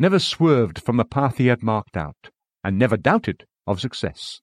[0.00, 2.30] never swerved from the path he had marked out,
[2.64, 4.40] and never doubted of success.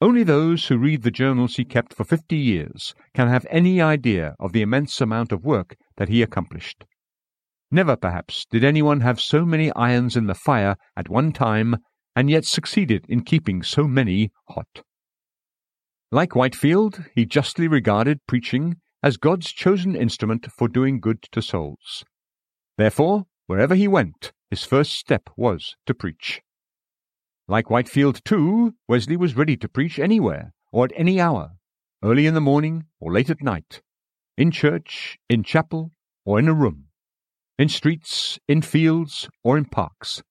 [0.00, 4.34] Only those who read the journals he kept for fifty years can have any idea
[4.40, 6.84] of the immense amount of work that he accomplished.
[7.70, 11.76] Never, perhaps, did anyone have so many irons in the fire at one time
[12.16, 14.82] and yet succeeded in keeping so many hot.
[16.10, 22.04] Like Whitefield, he justly regarded preaching as God's chosen instrument for doing good to souls.
[22.76, 26.40] Therefore, wherever he went, his first step was to preach.
[27.48, 31.54] Like Whitefield, too, Wesley was ready to preach anywhere or at any hour,
[32.00, 33.82] early in the morning or late at night,
[34.38, 35.90] in church, in chapel,
[36.24, 36.90] or in a room,
[37.58, 40.22] in streets, in fields, or in parks.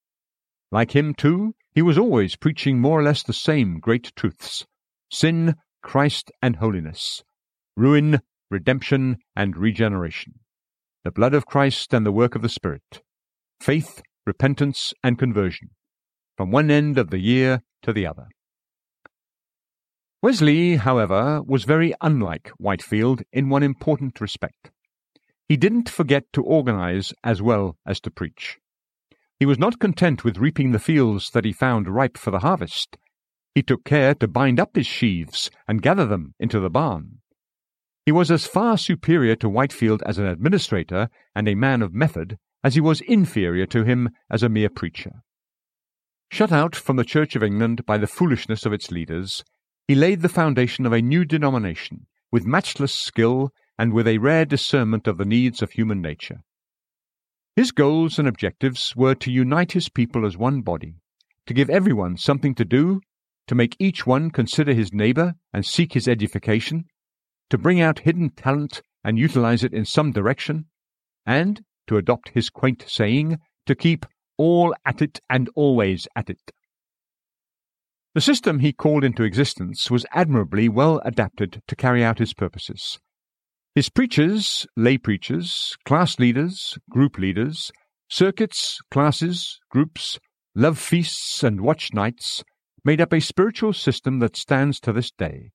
[0.71, 4.65] Like him, too, he was always preaching more or less the same great truths
[5.11, 7.21] sin, Christ, and holiness,
[7.75, 10.35] ruin, redemption, and regeneration,
[11.03, 13.01] the blood of Christ and the work of the Spirit,
[13.59, 15.69] faith, repentance, and conversion,
[16.37, 18.27] from one end of the year to the other.
[20.21, 24.71] Wesley, however, was very unlike Whitefield in one important respect.
[25.47, 28.57] He didn't forget to organize as well as to preach.
[29.39, 32.97] He was not content with reaping the fields that he found ripe for the harvest.
[33.55, 37.19] He took care to bind up his sheaves and gather them into the barn.
[38.05, 42.37] He was as far superior to Whitefield as an administrator and a man of method
[42.63, 45.23] as he was inferior to him as a mere preacher.
[46.31, 49.43] Shut out from the Church of England by the foolishness of its leaders,
[49.87, 54.45] he laid the foundation of a new denomination with matchless skill and with a rare
[54.45, 56.41] discernment of the needs of human nature.
[57.55, 60.95] His goals and objectives were to unite his people as one body,
[61.47, 63.01] to give everyone something to do,
[63.47, 66.85] to make each one consider his neighbor and seek his edification,
[67.49, 70.65] to bring out hidden talent and utilize it in some direction,
[71.25, 74.05] and, to adopt his quaint saying, to keep
[74.37, 76.51] all at it and always at it.
[78.15, 82.99] The system he called into existence was admirably well adapted to carry out his purposes.
[83.75, 87.71] His preachers, lay preachers, class leaders, group leaders,
[88.09, 90.19] circuits, classes, groups,
[90.55, 92.43] love feasts, and watch nights
[92.83, 95.51] made up a spiritual system that stands to this day,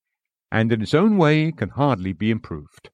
[0.53, 2.90] and in its own way can hardly be improved.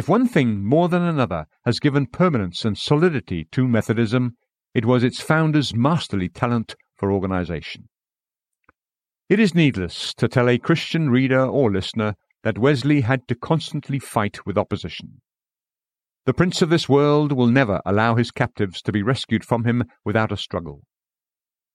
[0.00, 4.34] If one thing more than another has given permanence and solidity to Methodism,
[4.72, 7.90] it was its founder's masterly talent for organization.
[9.28, 13.98] It is needless to tell a Christian reader or listener that Wesley had to constantly
[13.98, 15.20] fight with opposition.
[16.24, 19.84] The prince of this world will never allow his captives to be rescued from him
[20.02, 20.80] without a struggle.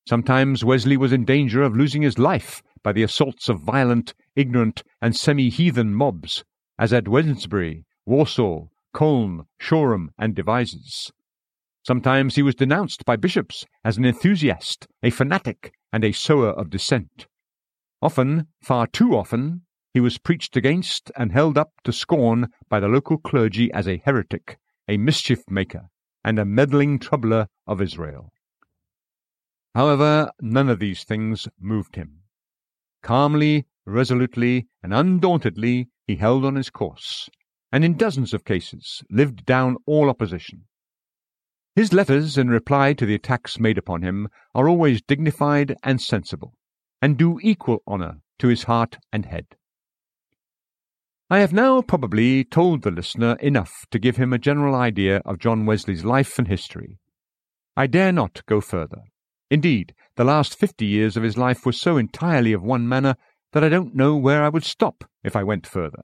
[0.10, 4.82] Sometimes Wesley was in danger of losing his life by the assaults of violent, ignorant,
[5.00, 6.44] and semi heathen mobs,
[6.80, 11.12] as at Wednesbury, Walsall, Colne, Shoreham, and Devizes.
[11.84, 16.70] Sometimes he was denounced by bishops as an enthusiast, a fanatic, and a sower of
[16.70, 17.28] dissent.
[18.02, 19.62] Often, far too often,
[19.94, 24.02] he was preached against and held up to scorn by the local clergy as a
[24.04, 25.90] heretic, a mischief maker,
[26.24, 28.32] and a meddling troubler of Israel.
[29.74, 32.22] However, none of these things moved him.
[33.04, 37.30] Calmly, resolutely, and undauntedly he held on his course,
[37.72, 40.66] and in dozens of cases lived down all opposition.
[41.76, 46.54] His letters in reply to the attacks made upon him are always dignified and sensible,
[47.02, 49.46] and do equal honour to his heart and head.
[51.30, 55.40] I have now probably told the listener enough to give him a general idea of
[55.40, 57.00] John Wesley's life and history.
[57.76, 59.02] I dare not go further.
[59.50, 63.16] Indeed, the last fifty years of his life were so entirely of one manner
[63.54, 66.04] that I don't know where I would stop if I went further.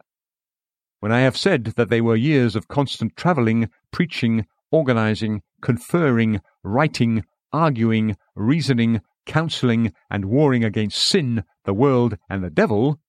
[1.01, 7.23] When I have said that they were years of constant travelling, preaching, organizing, conferring, writing,
[7.51, 12.99] arguing, reasoning, counselling, and warring against sin, the world, and the devil,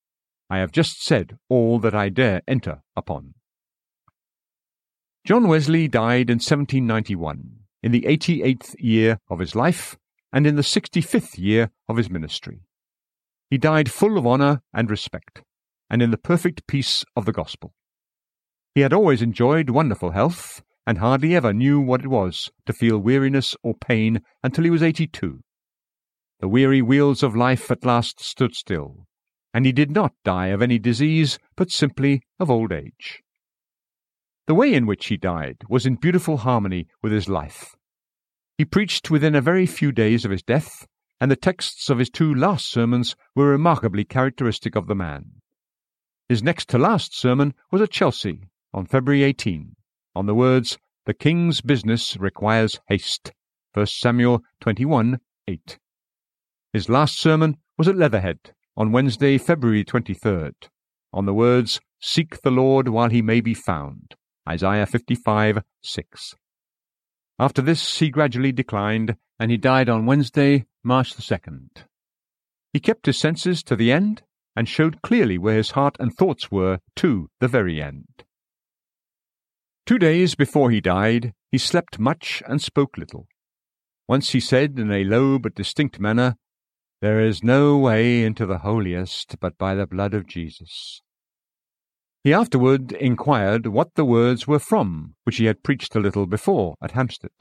[0.49, 3.35] I have just said all that I dare enter upon.
[5.27, 9.99] John Wesley died in 1791, in the 88th year of his life,
[10.33, 12.63] and in the 65th year of his ministry.
[13.51, 15.43] He died full of honour and respect,
[15.91, 17.75] and in the perfect peace of the gospel.
[18.75, 22.99] He had always enjoyed wonderful health, and hardly ever knew what it was to feel
[22.99, 25.41] weariness or pain until he was eighty two.
[26.41, 29.07] The weary wheels of life at last stood still,
[29.53, 33.23] and he did not die of any disease, but simply of old age.
[34.47, 37.77] The way in which he died was in beautiful harmony with his life.
[38.57, 40.87] He preached within a very few days of his death,
[41.21, 45.43] and the texts of his two last sermons were remarkably characteristic of the man.
[46.29, 49.77] His next to last sermon was at Chelsea on February 18,
[50.15, 53.33] on the words, The king's business requires haste.
[53.75, 55.19] 1 Samuel 21
[55.49, 55.79] 8.
[56.73, 58.39] His last sermon was at Leatherhead
[58.77, 60.55] on Wednesday, February 23rd,
[61.13, 64.15] on the words, Seek the Lord while he may be found.
[64.49, 66.35] Isaiah 55 6.
[67.39, 71.69] After this, he gradually declined, and he died on Wednesday, March the 2nd.
[72.73, 74.23] He kept his senses to the end
[74.57, 78.25] and showed clearly where his heart and thoughts were to the very end.
[79.85, 83.27] Two days before he died, he slept much and spoke little.
[84.07, 86.37] Once he said in a low but distinct manner,
[87.01, 91.03] There is no way into the holiest but by the blood of Jesus.
[92.23, 96.77] He afterward inquired what the words were from which he had preached a little before
[96.81, 97.33] at Hampstead.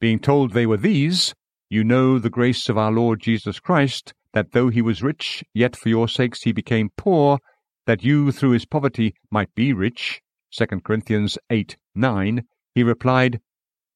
[0.00, 1.34] Being told they were these,
[1.70, 5.76] You know the grace of our Lord Jesus Christ, that though he was rich, yet
[5.76, 7.38] for your sakes he became poor,
[7.86, 10.20] that you through his poverty might be rich.
[10.56, 12.44] 2 Corinthians 8 9,
[12.76, 13.40] he replied,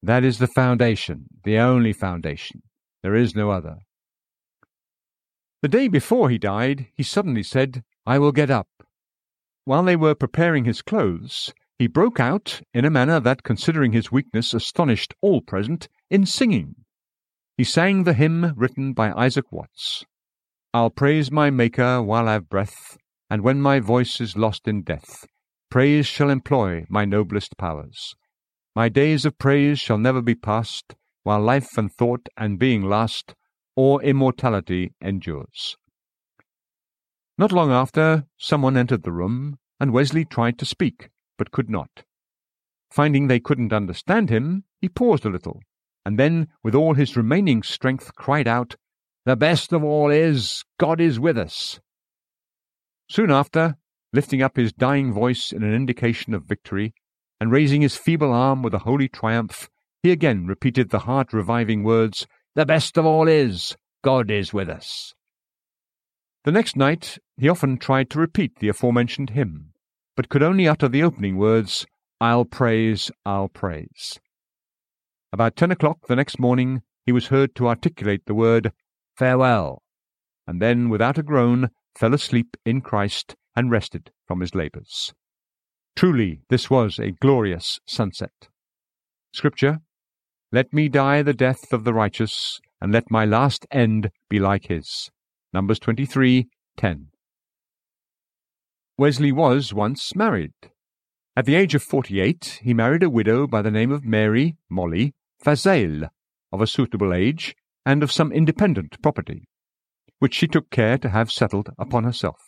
[0.03, 2.63] That is the foundation, the only foundation.
[3.01, 3.77] There is no other.
[5.61, 8.67] The day before he died, he suddenly said, I will get up.
[9.63, 14.11] While they were preparing his clothes, he broke out, in a manner that, considering his
[14.11, 16.75] weakness, astonished all present, in singing.
[17.57, 20.03] He sang the hymn written by Isaac Watts
[20.73, 22.97] I'll praise my Maker while I've breath,
[23.29, 25.25] and when my voice is lost in death,
[25.69, 28.15] praise shall employ my noblest powers.
[28.75, 33.35] My days of praise shall never be past, while life and thought and being last,
[33.75, 35.77] or immortality endures.
[37.37, 42.03] Not long after, someone entered the room, and Wesley tried to speak, but could not.
[42.91, 45.61] Finding they couldn't understand him, he paused a little,
[46.05, 48.75] and then, with all his remaining strength, cried out,
[49.25, 51.79] The best of all is, God is with us.
[53.09, 53.77] Soon after,
[54.13, 56.93] lifting up his dying voice in an indication of victory,
[57.39, 59.69] and raising his feeble arm with a holy triumph,
[60.03, 64.69] he again repeated the heart reviving words, The best of all is, God is with
[64.69, 65.13] us.
[66.45, 69.73] The next night he often tried to repeat the aforementioned hymn,
[70.15, 71.85] but could only utter the opening words,
[72.21, 74.19] I'll praise, I'll praise.
[75.31, 78.71] About ten o'clock the next morning he was heard to articulate the word
[79.17, 79.83] farewell,
[80.47, 85.13] and then, without a groan, fell asleep in Christ and rested from his labours.
[85.93, 88.47] Truly, this was a glorious sunset.
[89.33, 89.79] Scripture
[90.49, 94.67] Let me die the death of the righteous, and let my last end be like
[94.67, 95.11] his.
[95.51, 96.47] Numbers 23
[96.77, 97.07] 10.
[98.97, 100.53] Wesley was once married.
[101.35, 105.13] At the age of 48, he married a widow by the name of Mary Molly
[105.43, 106.07] Vazeille,
[106.53, 109.49] of a suitable age and of some independent property,
[110.19, 112.39] which she took care to have settled upon herself.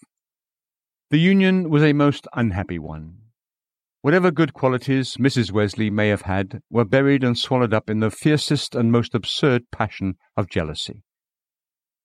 [1.11, 3.17] The union was a most unhappy one.
[4.01, 5.51] Whatever good qualities Mrs.
[5.51, 9.63] Wesley may have had were buried and swallowed up in the fiercest and most absurd
[9.71, 11.03] passion of jealousy.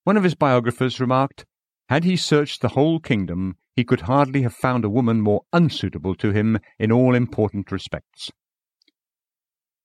[0.03, 1.47] One of his biographers remarked,
[1.89, 6.17] Had he searched the whole kingdom, he could hardly have found a woman more unsuitable
[6.17, 8.33] to him in all important respects.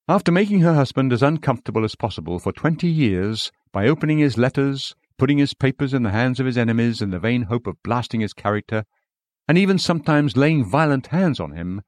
[0.08, 4.96] After making her husband as uncomfortable as possible for twenty years by opening his letters,
[5.16, 8.20] putting his papers in the hands of his enemies in the vain hope of blasting
[8.20, 8.84] his character,
[9.52, 11.82] and even sometimes laying violent hands on him,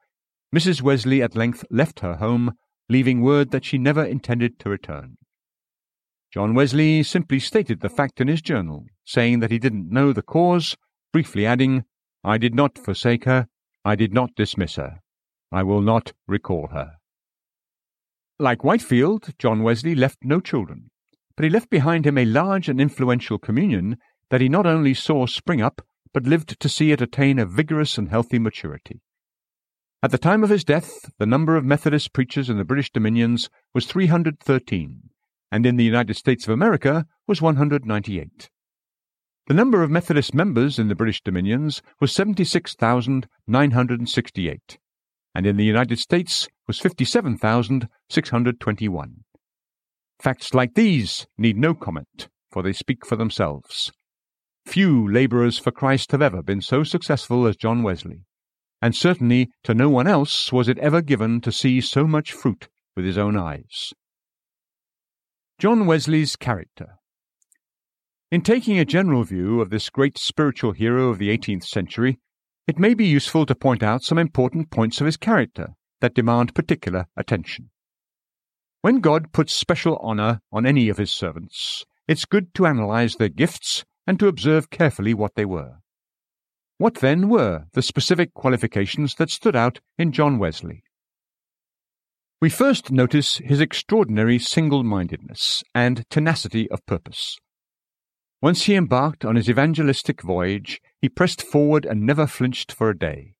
[0.54, 0.82] Mrs.
[0.82, 2.52] Wesley at length left her home,
[2.90, 5.16] leaving word that she never intended to return.
[6.30, 10.20] John Wesley simply stated the fact in his journal, saying that he didn't know the
[10.20, 10.76] cause,
[11.10, 11.84] briefly adding,
[12.22, 13.46] I did not forsake her,
[13.82, 15.00] I did not dismiss her,
[15.50, 16.96] I will not recall her.
[18.38, 20.90] Like Whitefield, John Wesley left no children,
[21.34, 23.96] but he left behind him a large and influential communion
[24.28, 25.80] that he not only saw spring up,
[26.14, 29.02] but lived to see it attain a vigorous and healthy maturity.
[30.02, 33.50] At the time of his death, the number of Methodist preachers in the British dominions
[33.74, 35.10] was 313,
[35.50, 38.48] and in the United States of America was 198.
[39.46, 44.78] The number of Methodist members in the British dominions was 76,968,
[45.34, 49.24] and in the United States was 57,621.
[50.20, 53.90] Facts like these need no comment, for they speak for themselves.
[54.66, 58.24] Few labourers for Christ have ever been so successful as John Wesley,
[58.80, 62.68] and certainly to no one else was it ever given to see so much fruit
[62.96, 63.92] with his own eyes.
[65.58, 66.96] John Wesley's character.
[68.30, 72.18] In taking a general view of this great spiritual hero of the eighteenth century,
[72.66, 76.54] it may be useful to point out some important points of his character that demand
[76.54, 77.70] particular attention.
[78.80, 83.28] When God puts special honor on any of his servants, it's good to analyze their
[83.28, 85.78] gifts and to observe carefully what they were.
[86.78, 90.82] What then were the specific qualifications that stood out in John Wesley?
[92.40, 97.38] We first notice his extraordinary single mindedness and tenacity of purpose.
[98.42, 102.98] Once he embarked on his evangelistic voyage, he pressed forward and never flinched for a
[102.98, 103.34] day.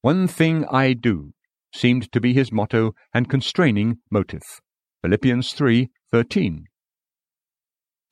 [0.00, 1.34] One thing I do
[1.74, 4.62] seemed to be his motto and constraining motive.
[5.02, 6.64] Philippians 3:13.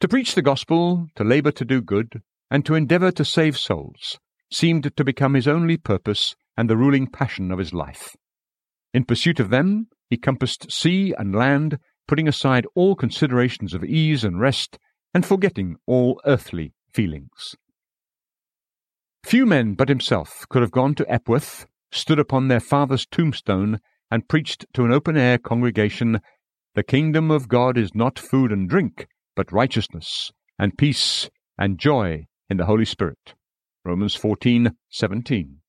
[0.05, 4.19] To preach the gospel, to labor to do good, and to endeavor to save souls
[4.53, 8.15] seemed to become his only purpose and the ruling passion of his life.
[8.93, 14.25] In pursuit of them, he compassed sea and land, putting aside all considerations of ease
[14.25, 14.79] and rest,
[15.15, 17.57] and forgetting all earthly feelings.
[19.25, 23.81] Few men but himself could have gone to Epworth, stood upon their father's tombstone,
[24.11, 26.21] and preached to an open air congregation,
[26.75, 32.27] The kingdom of God is not food and drink, but righteousness, and peace, and joy
[32.49, 33.35] in the Holy Spirit.
[33.85, 35.61] Romans 14:17.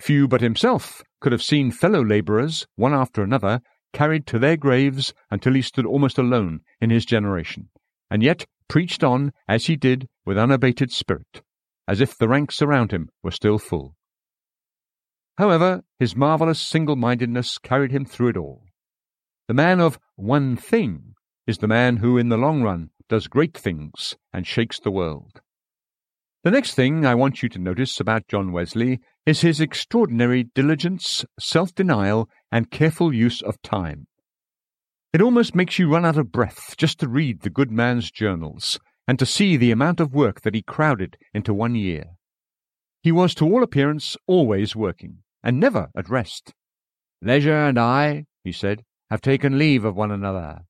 [0.00, 3.60] Few but himself could have seen fellow labourers, one after another,
[3.92, 7.70] carried to their graves until he stood almost alone in his generation,
[8.10, 11.42] and yet preached on as he did with unabated spirit,
[11.86, 13.96] as if the ranks around him were still full.
[15.38, 18.64] However, his marvellous single mindedness carried him through it all.
[19.48, 21.14] The man of one thing
[21.46, 25.40] is the man who, in the long run, does great things and shakes the world.
[26.42, 31.24] The next thing I want you to notice about John Wesley is his extraordinary diligence,
[31.40, 34.06] self denial, and careful use of time.
[35.12, 38.78] It almost makes you run out of breath just to read the good man's journals
[39.06, 42.16] and to see the amount of work that he crowded into one year.
[43.02, 46.52] He was to all appearance always working, and never at rest.
[47.22, 50.62] Leisure and I, he said, have taken leave of one another.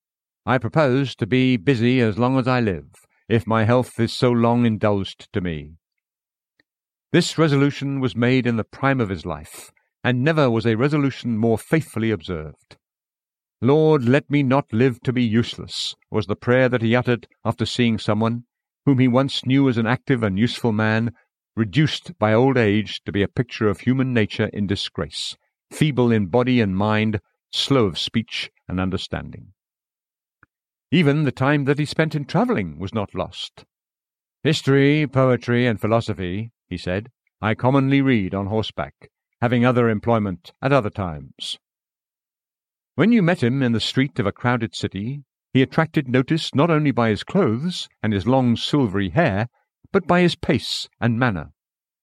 [0.47, 2.91] I propose to be busy as long as I live,
[3.31, 5.77] if my health is so long indulged to me.
[7.13, 9.71] This resolution was made in the prime of his life,
[10.03, 12.77] and never was a resolution more faithfully observed.
[13.63, 17.65] Lord, let me not live to be useless, was the prayer that he uttered after
[17.65, 18.45] seeing someone,
[18.85, 21.15] whom he once knew as an active and useful man,
[21.57, 25.39] reduced by old age to be a picture of human nature in disgrace,
[25.71, 27.19] feeble in body and mind,
[27.51, 29.54] slow of speech and understanding.
[30.91, 33.65] Even the time that he spent in travelling was not lost.
[34.43, 37.11] History, poetry, and philosophy, he said,
[37.41, 39.11] I commonly read on horseback,
[39.41, 41.59] having other employment at other times.
[42.95, 46.71] When you met him in the street of a crowded city, he attracted notice not
[46.71, 49.49] only by his clothes and his long silvery hair,
[49.93, 51.53] but by his pace and manner,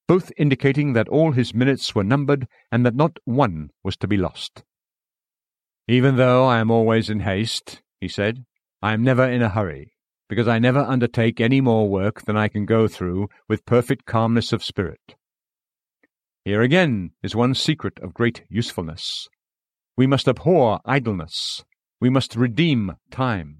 [0.08, 4.18] both indicating that all his minutes were numbered and that not one was to be
[4.18, 4.64] lost.
[5.88, 8.46] Even though I am always in haste, he said,
[8.82, 9.94] I am never in a hurry,
[10.28, 14.52] because I never undertake any more work than I can go through with perfect calmness
[14.52, 15.16] of spirit.
[16.46, 19.28] Here again is one secret of great usefulness.
[19.96, 21.64] We must abhor idleness.
[22.00, 23.60] We must redeem time.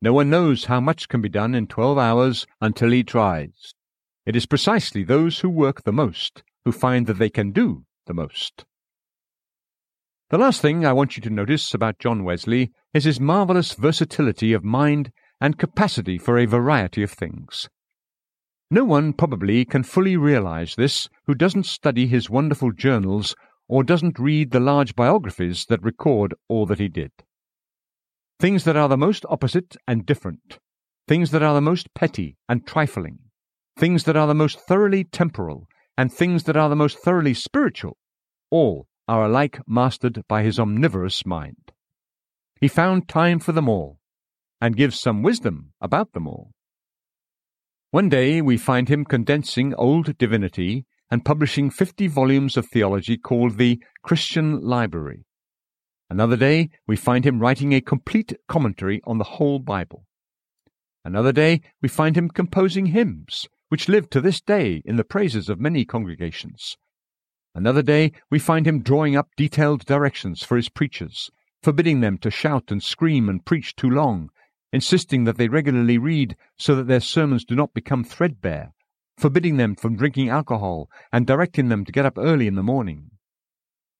[0.00, 3.74] No one knows how much can be done in twelve hours until he tries.
[4.24, 8.14] It is precisely those who work the most who find that they can do the
[8.14, 8.64] most.
[10.30, 14.52] The last thing I want you to notice about John Wesley is his marvellous versatility
[14.52, 15.10] of mind
[15.40, 17.70] and capacity for a variety of things.
[18.70, 23.34] No one probably can fully realize this who doesn't study his wonderful journals
[23.68, 27.12] or doesn't read the large biographies that record all that he did.
[28.38, 30.58] Things that are the most opposite and different,
[31.06, 33.18] things that are the most petty and trifling,
[33.78, 35.66] things that are the most thoroughly temporal,
[35.96, 37.96] and things that are the most thoroughly spiritual,
[38.50, 41.72] all are alike mastered by his omnivorous mind.
[42.60, 43.98] He found time for them all,
[44.60, 46.52] and gives some wisdom about them all.
[47.90, 53.56] One day we find him condensing old divinity and publishing fifty volumes of theology called
[53.56, 55.24] the Christian Library.
[56.10, 60.04] Another day we find him writing a complete commentary on the whole Bible.
[61.04, 65.48] Another day we find him composing hymns, which live to this day in the praises
[65.48, 66.76] of many congregations,
[67.58, 71.28] Another day we find him drawing up detailed directions for his preachers,
[71.60, 74.30] forbidding them to shout and scream and preach too long,
[74.72, 78.72] insisting that they regularly read so that their sermons do not become threadbare,
[79.16, 83.10] forbidding them from drinking alcohol and directing them to get up early in the morning.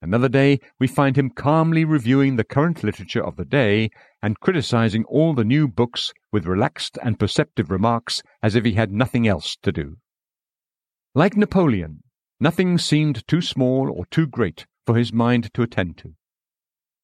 [0.01, 3.89] Another day, we find him calmly reviewing the current literature of the day
[4.21, 8.93] and criticizing all the new books with relaxed and perceptive remarks as if he had
[8.93, 9.97] nothing else to do.
[11.13, 12.03] Like Napoleon,
[12.39, 16.13] nothing seemed too small or too great for his mind to attend to.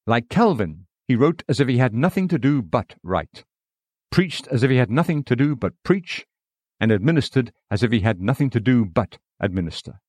[0.07, 3.43] Like Calvin, he wrote as if he had nothing to do but write,
[4.11, 6.25] preached as if he had nothing to do but preach,
[6.79, 9.99] and administered as if he had nothing to do but administer.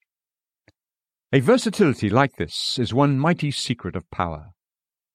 [1.32, 4.52] A versatility like this is one mighty secret of power,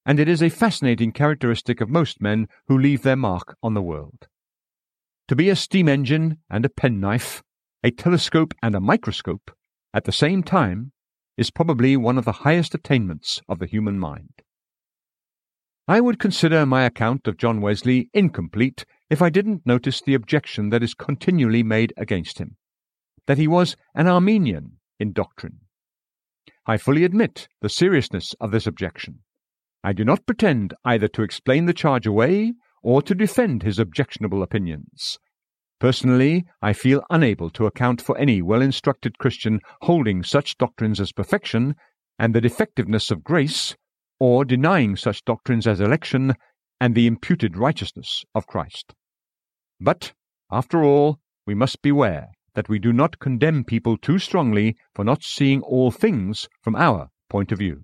[0.05, 3.82] and it is a fascinating characteristic of most men who leave their mark on the
[3.82, 4.28] world.
[5.28, 7.43] To be a steam engine and a penknife,
[7.84, 9.51] a telescope and a microscope,
[9.93, 10.91] at the same time,
[11.37, 14.41] is probably one of the highest attainments of the human mind.
[15.87, 20.69] I would consider my account of John Wesley incomplete if I didn't notice the objection
[20.69, 22.57] that is continually made against him
[23.27, 25.59] that he was an Arminian in doctrine.
[26.65, 29.19] I fully admit the seriousness of this objection.
[29.83, 34.43] I do not pretend either to explain the charge away or to defend his objectionable
[34.43, 35.19] opinions.
[35.82, 41.11] Personally, I feel unable to account for any well instructed Christian holding such doctrines as
[41.11, 41.75] perfection
[42.19, 43.75] and the defectiveness of grace,
[44.19, 46.36] or denying such doctrines as election
[46.79, 48.93] and the imputed righteousness of Christ.
[49.79, 50.13] But,
[50.51, 51.17] after all,
[51.47, 55.89] we must beware that we do not condemn people too strongly for not seeing all
[55.89, 57.82] things from our point of view.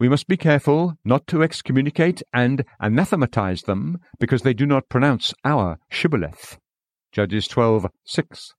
[0.00, 5.32] We must be careful not to excommunicate and anathematize them because they do not pronounce
[5.44, 6.58] our shibboleth.
[7.12, 8.54] Judges 12:6.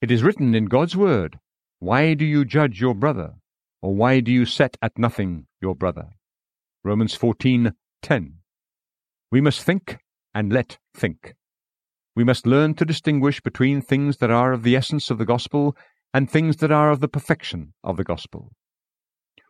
[0.00, 1.38] It is written in God's word,
[1.78, 3.34] Why do you judge your brother?
[3.80, 6.08] Or why do you set at nothing your brother?
[6.82, 8.40] Romans 14:10.
[9.30, 9.98] We must think
[10.34, 11.36] and let think.
[12.16, 15.76] We must learn to distinguish between things that are of the essence of the gospel
[16.12, 18.50] and things that are of the perfection of the gospel.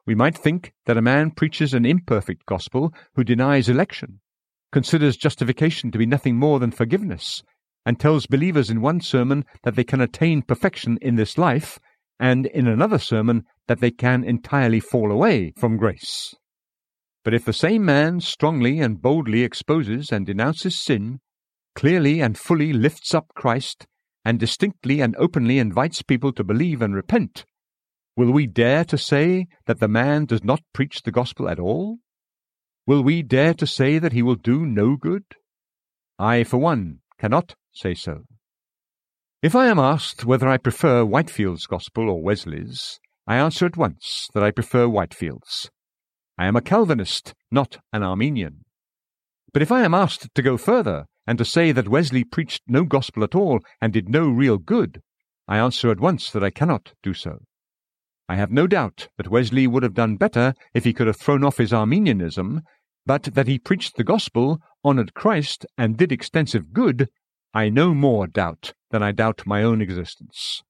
[0.05, 4.21] We might think that a man preaches an imperfect gospel who denies election,
[4.73, 7.43] considers justification to be nothing more than forgiveness,
[7.85, 11.78] and tells believers in one sermon that they can attain perfection in this life,
[12.18, 16.35] and in another sermon that they can entirely fall away from grace.
[17.24, 21.20] But if the same man strongly and boldly exposes and denounces sin,
[21.74, 23.87] clearly and fully lifts up Christ,
[24.24, 27.45] and distinctly and openly invites people to believe and repent,
[28.16, 31.99] will we dare to say that the man does not preach the gospel at all?
[32.87, 35.24] Will we dare to say that he will do no good?
[36.18, 38.25] I, for one, cannot say so.
[39.43, 44.29] If I am asked whether I prefer Whitefield's gospel or Wesley's, I answer at once
[44.35, 45.71] that I prefer Whitefield's.
[46.37, 48.64] I am a Calvinist, not an Arminian.
[49.53, 52.85] But if I am asked to go further and to say that Wesley preached no
[52.85, 55.01] gospel at all and did no real good,
[55.49, 57.39] I answer at once that I cannot do so.
[58.29, 61.43] I have no doubt that Wesley would have done better if he could have thrown
[61.43, 62.62] off his Arminianism,
[63.05, 67.09] but that he preached the gospel, honoured Christ, and did extensive good,
[67.53, 70.62] I no more doubt than I doubt my own existence.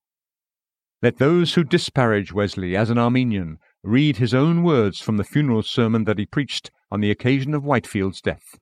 [1.03, 5.63] Let those who disparage Wesley as an Arminian read his own words from the funeral
[5.63, 8.59] sermon that he preached on the occasion of Whitefield's death.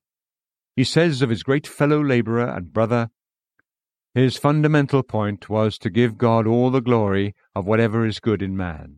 [0.76, 3.10] He says of his great fellow laborer and brother,
[4.14, 8.56] His fundamental point was to give God all the glory of whatever is good in
[8.56, 8.96] man.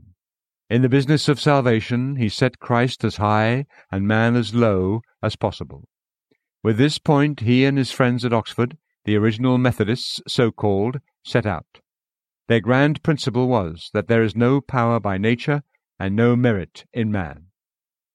[0.68, 5.36] In the business of salvation, he set Christ as high and man as low as
[5.36, 5.88] possible.
[6.62, 11.46] With this point, he and his friends at Oxford, the original Methodists, so called, set
[11.46, 11.80] out.
[12.48, 15.62] Their grand principle was that there is no power by nature
[15.98, 17.46] and no merit in man.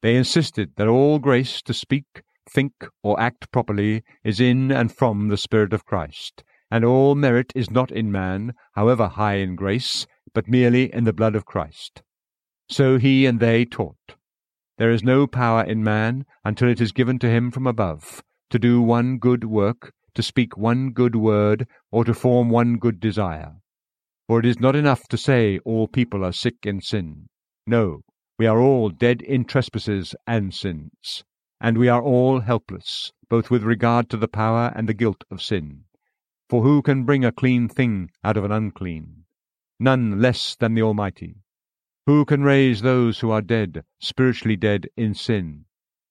[0.02, 2.06] They insisted that all grace to speak
[2.50, 2.74] think,
[3.04, 7.72] or act properly is in and from the Spirit of Christ, and all merit is
[7.72, 12.04] not in man, however high in grace, but merely in the blood of Christ.
[12.70, 14.16] So he and they taught.
[14.78, 18.60] There is no power in man until it is given to him from above, to
[18.60, 23.56] do one good work, to speak one good word, or to form one good desire.
[24.28, 27.28] For it is not enough to say all people are sick in sin.
[27.68, 28.02] No,
[28.40, 31.24] we are all dead in trespasses and sins
[31.62, 35.42] and we are all helpless, both with regard to the power and the guilt of
[35.42, 35.84] sin.
[36.50, 39.24] For who can bring a clean thing out of an unclean?
[39.80, 41.38] None less than the Almighty.
[42.06, 45.66] Who can raise those who are dead, spiritually dead in sin?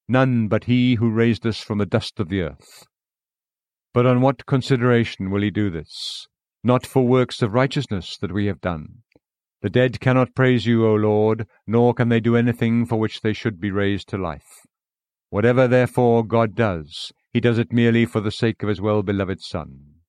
[0.09, 2.85] None but He who raised us from the dust of the earth.
[3.95, 6.27] But on what consideration will He do this?
[6.65, 9.03] Not for works of righteousness that we have done.
[9.61, 13.31] The dead cannot praise you, O Lord, nor can they do anything for which they
[13.31, 14.67] should be raised to life.
[15.29, 19.39] Whatever, therefore, God does, he does it merely for the sake of his well beloved
[19.39, 20.01] Son.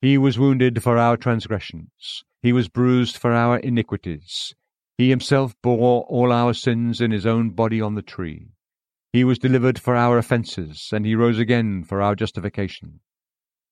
[0.00, 4.52] He was wounded for our transgressions, he was bruised for our iniquities.
[4.98, 8.48] He himself bore all our sins in his own body on the tree.
[9.14, 12.98] He was delivered for our offences, and he rose again for our justification.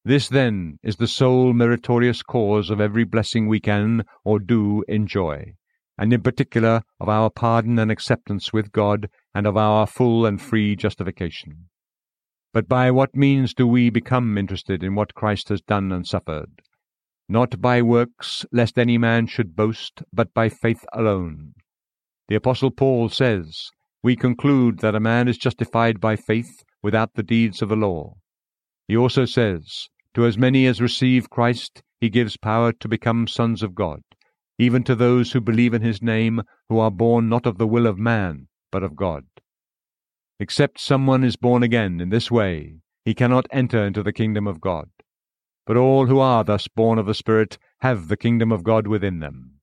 [0.05, 5.55] This, then, is the sole meritorious cause of every blessing we can or do enjoy,
[5.99, 10.41] and in particular of our pardon and acceptance with God, and of our full and
[10.41, 11.69] free justification.
[12.53, 16.63] But by what means do we become interested in what Christ has done and suffered?
[17.29, 21.55] Not by works, lest any man should boast, but by faith alone.
[22.29, 23.73] The Apostle Paul says,
[24.05, 28.17] We conclude that a man is justified by faith without the deeds of the law.
[28.89, 33.63] He also says, To as many as receive Christ, he gives power to become sons
[33.63, 34.03] of God,
[34.59, 37.87] even to those who believe in his name, who are born not of the will
[37.87, 39.25] of man, but of God.
[40.41, 44.61] Except someone is born again in this way, he cannot enter into the kingdom of
[44.61, 44.91] God.
[45.65, 49.21] But all who are thus born of the Spirit have the kingdom of God within
[49.21, 49.61] them.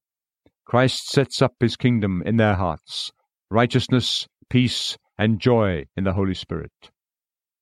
[0.64, 3.12] Christ sets up his kingdom in their hearts
[3.50, 6.72] righteousness, peace, and joy in the Holy Spirit.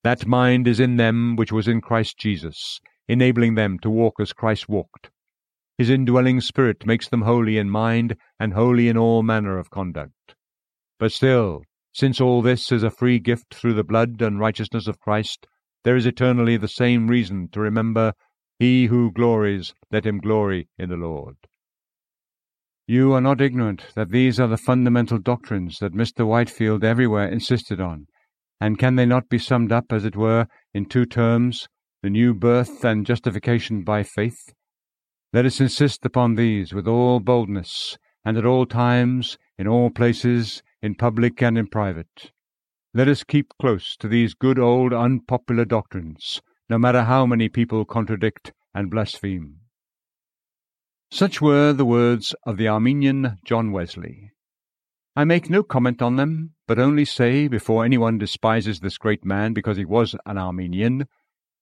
[0.03, 4.33] That mind is in them which was in Christ Jesus, enabling them to walk as
[4.33, 5.09] Christ walked.
[5.77, 10.35] His indwelling Spirit makes them holy in mind and holy in all manner of conduct.
[10.99, 11.63] But still,
[11.93, 15.47] since all this is a free gift through the blood and righteousness of Christ,
[15.83, 18.13] there is eternally the same reason to remember,
[18.59, 21.38] He who glories, let him glory in the Lord.
[22.89, 26.25] You are not ignorant that these are the fundamental doctrines that Mr.
[26.25, 28.07] Whitefield everywhere insisted on,
[28.61, 31.67] and can they not be summed up, as it were, in two terms,
[32.01, 34.53] the new birth and justification by faith?
[35.33, 40.63] Let us insist upon these with all boldness, and at all times, in all places,
[40.81, 42.31] in public and in private.
[42.93, 47.83] Let us keep close to these good old unpopular doctrines, no matter how many people
[47.83, 49.57] contradict and blaspheme.
[51.10, 54.32] Such were the words of the Arminian John Wesley.
[55.16, 59.53] I make no comment on them, but only say, before anyone despises this great man
[59.53, 61.08] because he was an Arminian,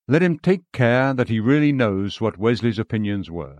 [0.07, 3.59] let him take care that he really knows what Wesley's opinions were.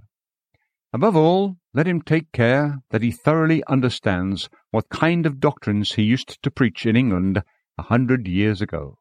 [0.92, 6.04] Above all, let him take care that he thoroughly understands what kind of doctrines he
[6.04, 7.44] used to preach in England
[7.78, 8.98] a hundred years ago.